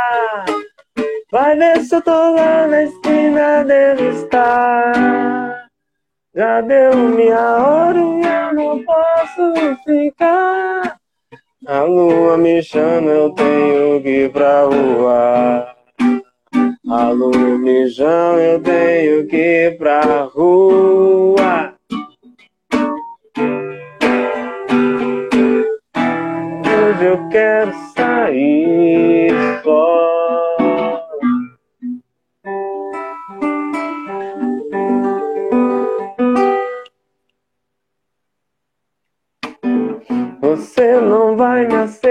[1.31, 5.69] Vai ver se eu tô lá na esquina, devo estar.
[6.35, 10.92] Já deu minha hora e eu não posso ficar.
[11.65, 15.77] A lua me chama, eu tenho que ir pra rua.
[16.91, 21.75] A lua me chama, eu tenho que ir pra rua.
[26.67, 27.73] Hoje eu quero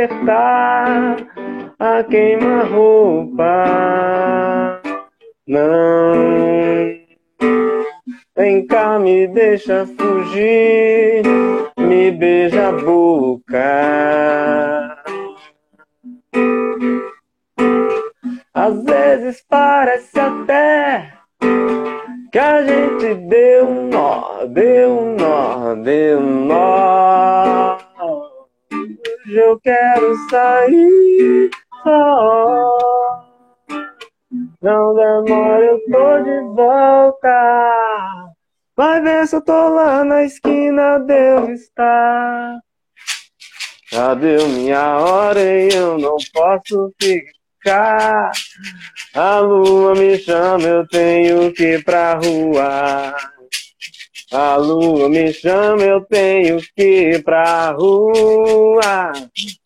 [0.02, 1.18] acertar
[1.80, 3.46] a queima-roupa.
[5.48, 6.92] Não.
[8.36, 11.24] Vem cá, me deixa fugir,
[11.78, 13.62] me beija a boca.
[18.54, 21.14] Às vezes parece até
[22.32, 27.81] que a gente deu um nó, deu um nó, deu um nó.
[29.32, 31.50] Hoje eu quero sair
[31.82, 33.24] só.
[34.62, 38.34] Não demora, eu tô de volta.
[38.76, 42.60] Vai ver se eu tô lá na esquina, devo estar.
[43.90, 48.32] Já deu minha hora e eu não posso ficar.
[49.16, 53.16] A lua me chama, eu tenho que ir pra rua.
[54.34, 59.12] A lua me chama, eu tenho que ir pra rua.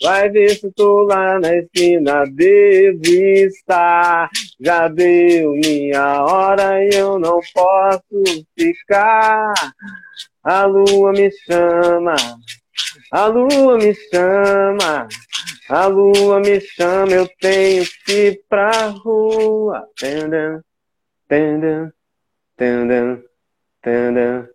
[0.02, 4.28] Vai ver se tô lá na esquina, devo estar.
[4.60, 8.24] Já deu minha hora e eu não posso
[8.58, 9.54] ficar.
[10.44, 12.16] A lua me chama,
[13.12, 15.08] a lua me chama,
[15.70, 19.88] a lua me chama, eu tenho que ir pra rua.
[19.96, 20.60] Tendem,
[21.28, 21.92] tendem,
[22.58, 23.24] tendem,
[23.84, 24.55] tendem.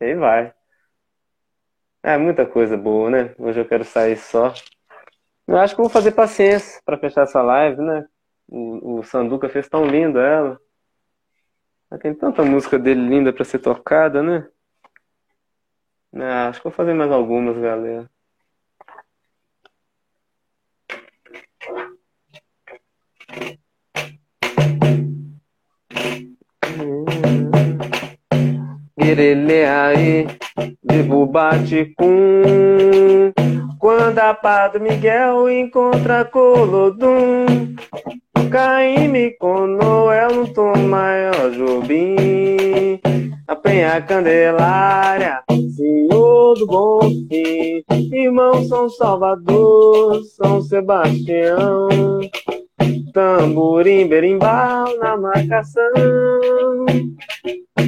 [0.00, 0.52] E aí vai.
[2.02, 3.34] É muita coisa boa, né?
[3.38, 4.52] Hoje eu quero sair só.
[5.46, 8.06] Eu acho que vou fazer paciência para fechar essa live, né?
[8.46, 10.60] O, o Sanduca fez tão lindo ela.
[12.02, 14.46] Tem tanta música dele linda para ser tocada, né?
[16.12, 18.08] É, acho que vou fazer mais algumas, galera.
[29.08, 30.26] Guerele aí,
[30.84, 31.32] vivo
[31.96, 33.32] com
[33.78, 37.46] Quando a Padre Miguel encontra Colodum
[38.50, 43.00] Caíme com Noel no tom maior Jobim.
[43.46, 45.42] A Penha Candelária,
[45.74, 47.82] Senhor do Bom Fim.
[48.12, 51.88] Irmão São Salvador, São Sebastião
[53.18, 55.82] Tamborim, berimbau na marcação.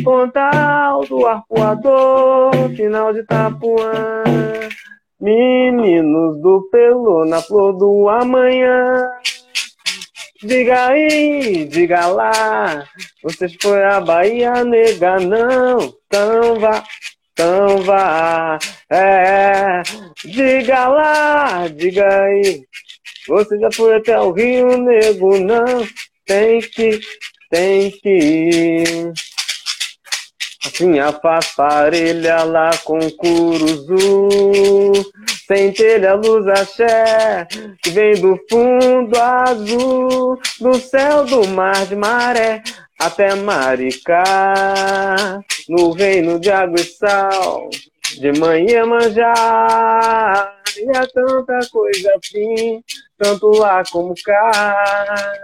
[0.02, 4.24] Pontal do arpoador, final de Tapuã
[5.20, 9.08] Meninos do pelo na flor do amanhã.
[10.42, 12.84] Diga aí, diga lá,
[13.22, 16.82] vocês foi a Bahia nega, não, tão vá,
[17.36, 18.58] tão vá,
[18.90, 19.82] é,
[20.24, 22.64] diga lá, diga aí,
[23.30, 25.86] você já foi até o Rio Negro, não,
[26.26, 26.98] tem que,
[27.48, 29.12] tem que ir.
[30.66, 31.12] Assim a
[31.56, 34.92] parelha lá com curuzu,
[35.46, 37.46] sem telha luz axé,
[37.82, 42.62] que vem do fundo azul, do céu do mar de maré,
[42.98, 47.70] até Maricá, no reino de água e sal,
[48.18, 52.82] de manhã manjar, e há tanta coisa assim,
[53.18, 55.36] tanto lá como cá.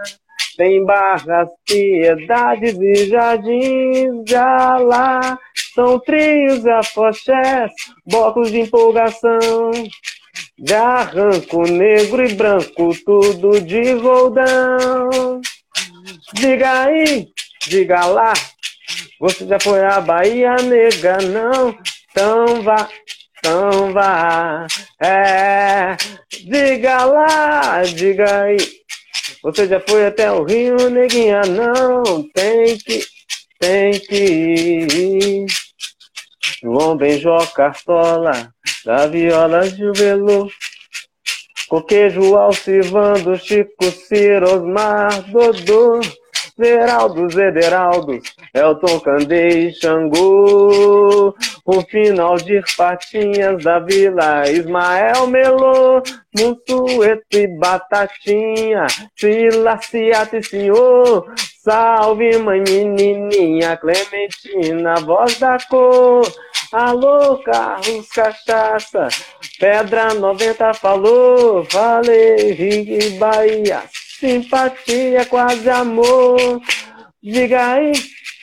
[0.56, 5.38] Tem barras, piedades e jardins, já lá
[5.74, 7.70] são trios, afoxés,
[8.06, 9.70] blocos de empolgação.
[10.58, 15.40] De arranco negro e branco, tudo de roldão.
[16.34, 17.28] Diga aí,
[17.66, 18.32] diga lá,
[19.20, 21.76] você já foi à Bahia, nega, não?
[22.16, 24.66] Então vá.
[24.98, 25.94] É,
[26.44, 28.56] diga lá, diga aí.
[29.42, 31.42] Você já foi até o Rio, neguinha?
[31.42, 33.04] Não, tem que,
[33.60, 35.46] tem que ir.
[36.62, 38.50] João Benjó, Cartola,
[38.86, 40.48] da Viola Juvelô.
[41.68, 46.00] Coquejo, Alcivando, Chico, Ciro, Osmar, Dodô.
[46.58, 51.34] Zeraldos, Ederaldos, Elton Candei, Xangô,
[51.66, 56.02] o final de Patinhas da Vila, Ismael Melô,
[56.34, 61.30] Mussueto e Batatinha, Sila, Ciata e Senhor,
[61.62, 66.26] salve mãe menininha, Clementina, voz da cor,
[66.72, 69.08] alô Carlos Cachaça,
[69.60, 71.66] Pedra 90 falou,
[72.56, 73.82] Rio Bahia,
[74.18, 76.60] simpatia, quase amor.
[77.22, 77.92] Diga aí,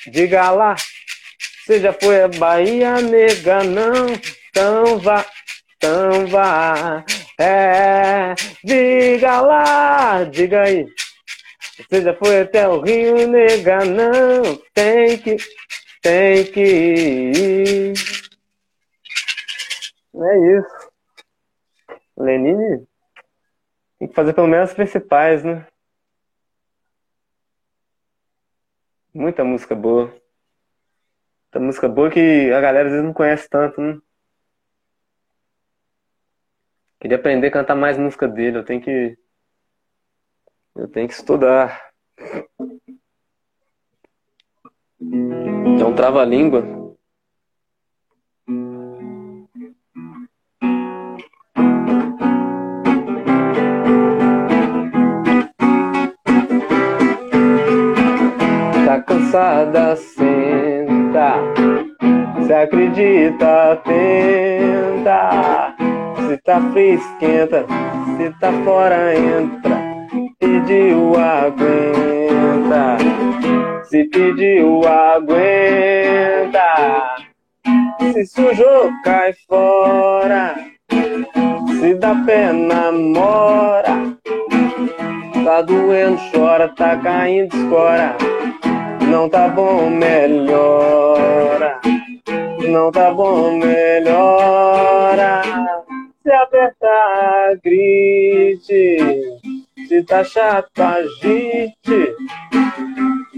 [0.07, 0.75] diga lá,
[1.65, 4.07] você já foi a Bahia, nega, não?
[4.49, 5.25] Então vá,
[5.77, 7.03] então vá.
[7.39, 10.85] É, diga lá, diga aí.
[11.89, 14.55] Você já foi até o Rio, nega, não?
[14.73, 15.37] Tem que,
[16.01, 17.93] tem que ir.
[20.15, 20.91] É isso.
[22.17, 22.85] Lenine
[24.03, 25.65] tem que fazer pelo menos as principais, né?
[29.13, 30.07] Muita música boa.
[31.43, 33.97] Muita música boa que a galera às vezes não conhece tanto, né?
[36.99, 39.17] Queria aprender a cantar mais música dele, eu tenho que.
[40.75, 41.91] Eu tenho que estudar.
[44.99, 46.82] É um trava-língua.
[59.33, 61.39] Cansada, senta.
[62.45, 65.75] Se acredita, tenta.
[66.27, 67.65] Se tá frio, esquenta.
[68.17, 69.81] Se tá fora, entra.
[70.39, 72.97] Pediu, aguenta.
[73.85, 75.55] Se pediu, aguenta.
[78.13, 80.53] Se sujou, cai fora.
[81.79, 84.13] Se dá pé, namora.
[85.43, 88.15] Tá doendo, chora, tá caindo, escora
[89.13, 91.79] não tá bom, melhora.
[92.67, 95.43] Não tá bom, melhora.
[96.23, 98.97] Se apertar, grite.
[99.87, 102.15] Se tá chato, agite.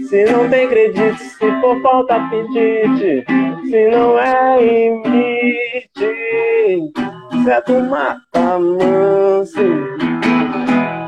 [0.08, 3.26] Se não tem crédito, se for falta, apetite.
[3.68, 6.16] Se não é, imite.
[7.44, 9.68] Se é do mata, manse.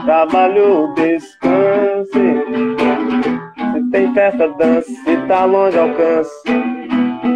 [0.05, 2.98] Trabalho, descanse
[3.91, 6.31] tem festa, dance, se tá longe, alcance.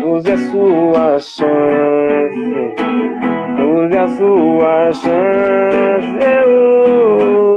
[0.04, 2.38] Use a sua chance,
[3.58, 6.18] use a sua chance.
[6.20, 7.56] Eu,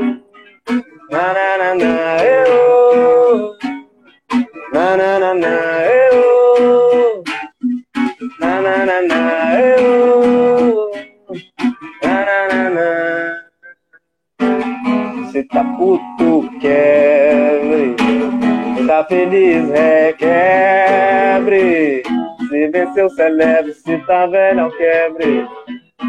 [1.12, 3.56] na na na na, eu,
[4.74, 7.24] na na na na, eu,
[8.40, 10.92] na na na na, eu,
[12.04, 12.92] na na na na.
[15.32, 17.96] Se tá puto, quebre
[18.86, 20.84] tá feliz, requebre.
[22.50, 23.74] Se venceu, celebre.
[23.74, 25.48] Se tá velho, quebre.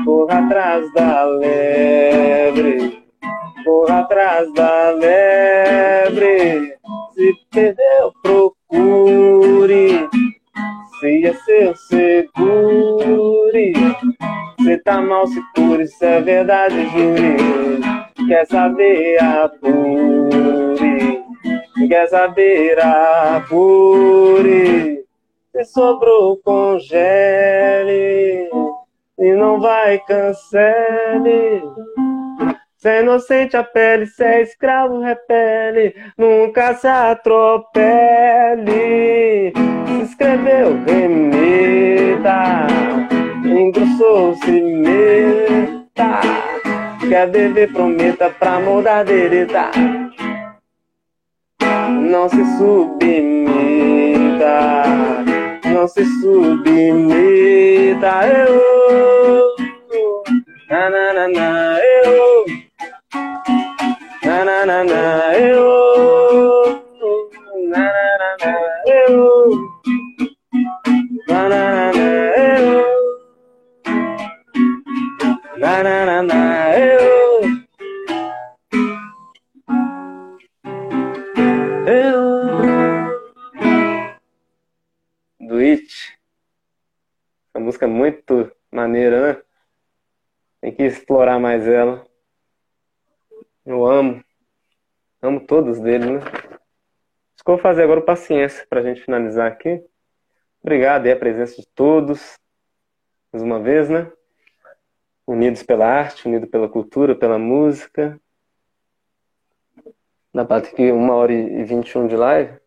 [0.05, 3.03] Corra atrás da lebre.
[3.65, 6.75] Corra atrás da lebre.
[7.15, 10.09] Se perdeu, procure.
[11.01, 13.73] Se é seu, segure.
[14.63, 15.87] Se tá mal, se cure.
[15.87, 17.37] Se é verdade, jure.
[18.29, 20.66] Quer saber, apure
[21.89, 23.87] quer saber apure.
[25.53, 26.87] Se sobrou, congele.
[29.19, 31.63] E não vai, cancele.
[32.77, 37.93] Se é inocente a pele, se é escravo repele, nunca se atropele.
[39.87, 42.67] Se escreveu, remeta,
[43.45, 46.21] engrossou, se meta.
[47.09, 49.71] Quer beber, prometa pra mudar dereta.
[52.09, 53.55] Não se submeta,
[55.65, 58.13] não se submeta.
[58.29, 59.57] Eu,
[60.71, 62.47] na na na na, eu,
[64.25, 66.83] na na na na, eu,
[67.71, 68.53] na na na na,
[68.87, 69.51] eu,
[71.29, 72.67] na na na na, eu,
[75.59, 76.96] na na na na, eu.
[87.67, 89.43] Música é muito maneira, né?
[90.61, 92.07] Tem que explorar mais ela.
[93.65, 94.25] Eu amo.
[95.21, 96.19] Amo todos dele, né?
[96.19, 99.85] Acho que vou fazer agora o paciência pra gente finalizar aqui.
[100.63, 102.39] Obrigado aí a presença de todos.
[103.33, 104.11] Mais uma vez, né?
[105.27, 108.21] Unidos pela arte, unidos pela cultura, pela música.
[110.33, 112.61] Pra ter aqui uma hora e vinte e um de live.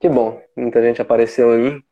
[0.00, 1.82] Que bom, muita gente apareceu aí.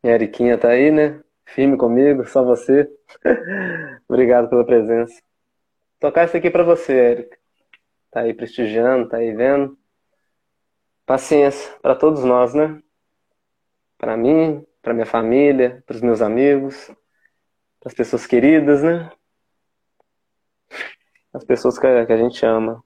[0.00, 1.20] Minha Eriquinha tá aí, né?
[1.46, 2.88] Firme comigo, só você.
[4.08, 5.20] Obrigado pela presença.
[5.98, 7.38] Tocar isso aqui pra você, Érica.
[8.12, 9.76] Tá aí prestigiando, tá aí vendo.
[11.04, 12.80] Paciência para todos nós, né?
[13.98, 16.86] Para mim, para minha família, para os meus amigos,
[17.80, 19.10] para as pessoas queridas, né?
[21.34, 22.84] As pessoas que a gente ama.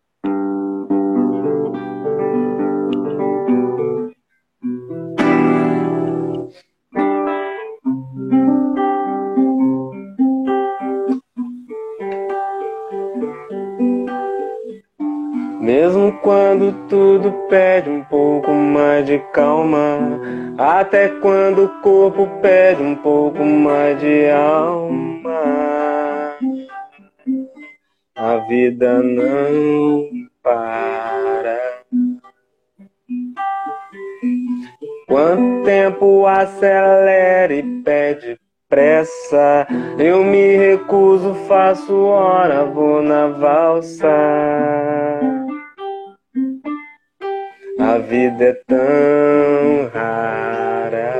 [16.96, 20.18] Tudo pede um pouco mais de calma,
[20.56, 25.42] até quando o corpo pede um pouco mais de alma,
[28.16, 30.08] a vida não
[30.42, 31.58] para.
[35.06, 38.40] Quanto tempo acelera e pede
[38.70, 39.66] pressa,
[39.98, 44.95] eu me recuso, faço hora, vou na valsa.
[47.78, 51.12] A vida é tão rara.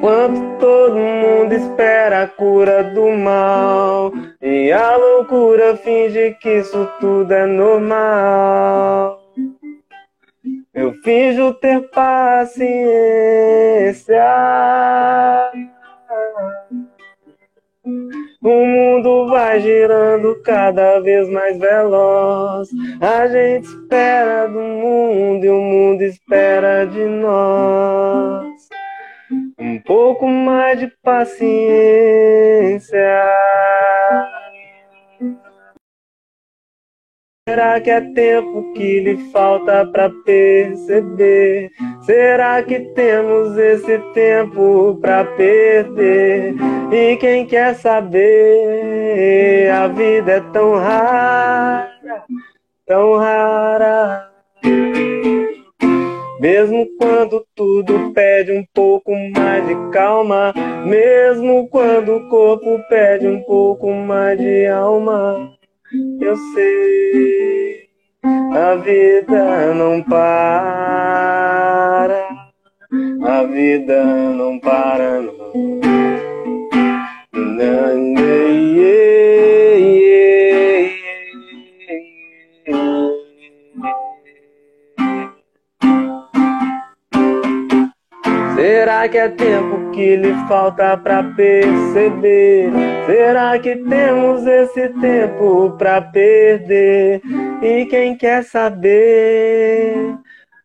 [0.00, 4.10] Quanto todo mundo espera a cura do mal
[4.40, 9.20] e a loucura finge que isso tudo é normal.
[10.74, 12.62] Eu finjo ter paciência.
[18.42, 22.68] O mundo vai girando cada vez mais veloz.
[23.00, 28.68] A gente espera do mundo e o mundo espera de nós.
[29.56, 31.38] Um pouco mais de paciência.
[37.52, 41.70] Será que é tempo que lhe falta para perceber?
[42.00, 46.54] Será que temos esse tempo para perder?
[46.90, 49.70] E quem quer saber?
[49.70, 51.90] A vida é tão rara,
[52.86, 54.30] tão rara.
[56.40, 60.54] Mesmo quando tudo pede um pouco mais de calma,
[60.86, 65.52] mesmo quando o corpo pede um pouco mais de alma
[66.20, 67.88] eu sei,
[68.24, 70.68] a vida não para,
[73.24, 75.52] a vida não para, não.
[88.54, 92.91] Será que é tempo que lhe falta para perceber?
[93.06, 97.20] Será que temos esse tempo para perder?
[97.62, 100.16] E quem quer saber?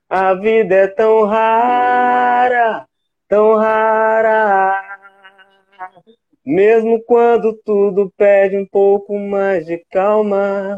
[0.10, 2.86] A vida é tão rara,
[3.28, 4.82] tão rara.
[6.46, 10.78] Mesmo quando tudo pede um pouco mais de calma.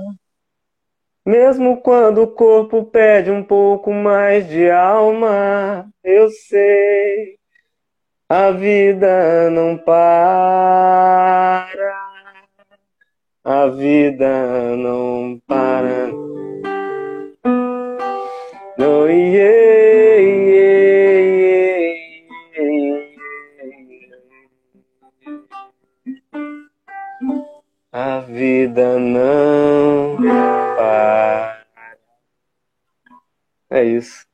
[1.26, 7.39] Mesmo quando o corpo pede um pouco mais de alma, eu sei,
[8.32, 11.68] a vida não para,
[13.44, 16.12] a vida não para.
[18.78, 20.70] No, yeah, yeah,
[21.12, 21.80] yeah.
[27.92, 30.18] A vida não
[30.78, 31.66] para.
[33.72, 34.28] É isso.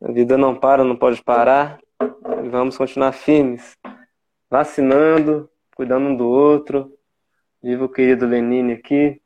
[0.00, 1.80] A vida não para, não pode parar.
[2.44, 3.76] E vamos continuar firmes,
[4.48, 6.96] vacinando, cuidando um do outro.
[7.62, 9.20] Viva o querido Lenine aqui.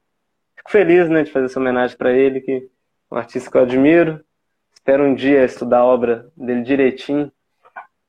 [0.56, 3.62] Fico feliz né, de fazer essa homenagem para ele, que é um artista que eu
[3.62, 4.24] admiro.
[4.72, 7.30] Espero um dia estudar a obra dele direitinho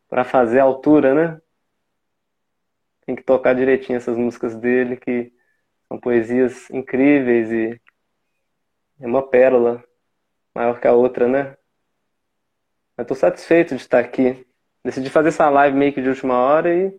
[0.07, 1.41] para fazer a altura, né?
[3.05, 5.33] Tem que tocar direitinho essas músicas dele, que
[5.87, 7.81] são poesias incríveis e
[9.01, 9.83] é uma pérola
[10.55, 11.57] maior que a outra, né?
[12.97, 14.45] Eu satisfeito de estar aqui.
[14.83, 16.93] Decidi fazer essa live meio que de última hora e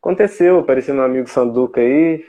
[0.00, 0.60] aconteceu.
[0.60, 2.24] Apareceu meu amigo Sanduca aí,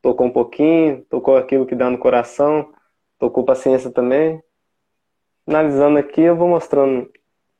[0.00, 2.72] tocou um pouquinho, tocou aquilo que dá no coração,
[3.18, 4.42] tocou paciência também.
[5.44, 7.10] Finalizando aqui, eu vou mostrando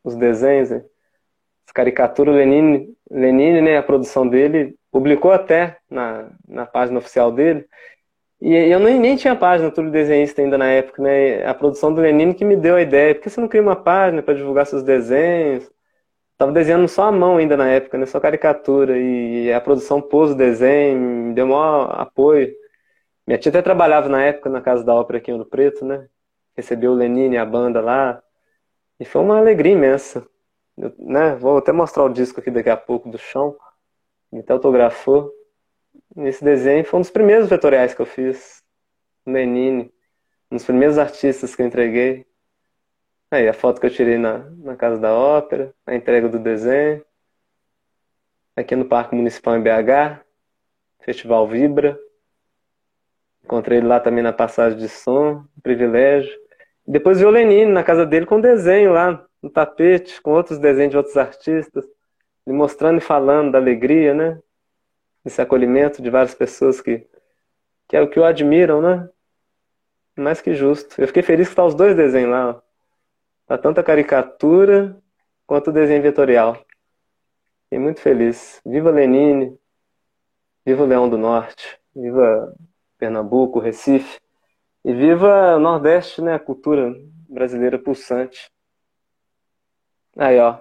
[0.02, 2.34] os desenhos, as caricaturas.
[2.34, 7.66] Lenine, Lenine, né, a produção dele, publicou até na, na página oficial dele.
[8.40, 11.46] E eu nem, nem tinha página tudo desenhista ainda na época, né?
[11.46, 13.14] A produção do Lenine que me deu a ideia.
[13.14, 15.70] Por que você não cria uma página para divulgar seus desenhos?
[16.42, 18.04] Tava desenhando só a mão ainda na época, né?
[18.04, 18.98] Só caricatura.
[18.98, 22.52] E a produção pôs o desenho, me deu maior apoio.
[23.24, 26.08] Minha tia até trabalhava na época na Casa da Ópera aqui em Ouro Preto, né?
[26.56, 28.20] Recebeu o Lenine e a banda lá.
[28.98, 30.26] E foi uma alegria imensa.
[30.76, 31.36] Eu, né?
[31.36, 33.56] Vou até mostrar o disco aqui daqui a pouco do chão.
[34.32, 35.30] Ele até autografou.
[36.16, 38.64] Nesse desenho foi um dos primeiros vetoriais que eu fiz.
[39.24, 39.94] Lenine.
[40.50, 42.26] Um dos primeiros artistas que eu entreguei.
[43.32, 47.02] Aí a foto que eu tirei na, na Casa da Ópera, a entrega do desenho.
[48.54, 50.20] Aqui no Parque Municipal em BH,
[51.00, 51.98] Festival Vibra.
[53.42, 56.30] Encontrei ele lá também na passagem de som, privilégio.
[56.86, 60.90] Depois vi o Lenine na casa dele com desenho lá no tapete, com outros desenhos
[60.90, 61.86] de outros artistas,
[62.46, 64.38] me mostrando e falando da alegria, né?
[65.24, 67.06] esse acolhimento de várias pessoas que,
[67.88, 69.08] que é o que o admiram, né?
[70.18, 71.00] Mais que justo.
[71.00, 72.50] Eu fiquei feliz que tá os dois desenhos lá.
[72.50, 72.71] Ó.
[73.52, 74.98] A caricatura
[75.46, 76.54] quanto o desenho vetorial.
[77.64, 78.62] Fiquei muito feliz.
[78.64, 79.58] Viva Lenine,
[80.64, 82.56] viva o Leão do Norte, viva
[82.96, 84.18] Pernambuco, Recife
[84.82, 86.32] e viva o Nordeste, né?
[86.32, 86.94] A cultura
[87.28, 88.50] brasileira pulsante.
[90.16, 90.60] Aí, ó.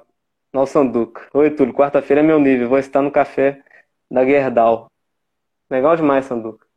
[0.51, 1.29] Nosso Sanduca.
[1.33, 1.73] Oi, Túlio.
[1.73, 2.67] Quarta-feira é meu nível.
[2.67, 3.63] Vou estar no café
[4.11, 4.91] da Gerdau.
[5.69, 6.67] Legal demais, Sanduca.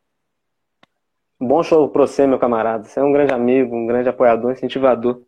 [1.41, 2.85] Bom show pra você, meu camarada.
[2.85, 5.21] Você é um grande amigo, um grande apoiador, incentivador.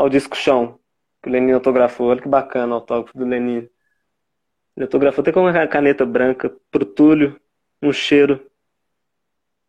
[0.00, 0.78] Olha o disco chão
[1.22, 2.08] que o Lenin autografou.
[2.08, 3.68] Olha que bacana o autógrafo do Lenin.
[4.74, 7.38] Ele autografou até com uma caneta branca pro Túlio,
[7.82, 8.50] um cheiro.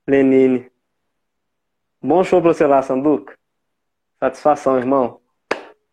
[0.08, 0.72] Lenine.
[2.02, 3.38] Bom show pra você lá, Sanduca.
[4.22, 5.20] Satisfação, irmão.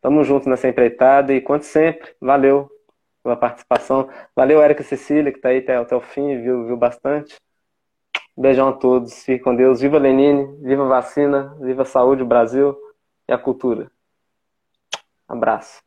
[0.01, 2.71] Tamo junto nessa empreitada e quanto sempre, valeu
[3.25, 4.09] pela participação.
[4.37, 7.37] Valeu, Érica Cecília, que está aí até, até o fim, viu, viu bastante.
[8.37, 9.81] Beijão a todos, fique com Deus.
[9.81, 12.79] Viva Lenine, viva vacina, viva saúde, Brasil
[13.29, 13.91] e a cultura.
[15.29, 15.83] Abraço.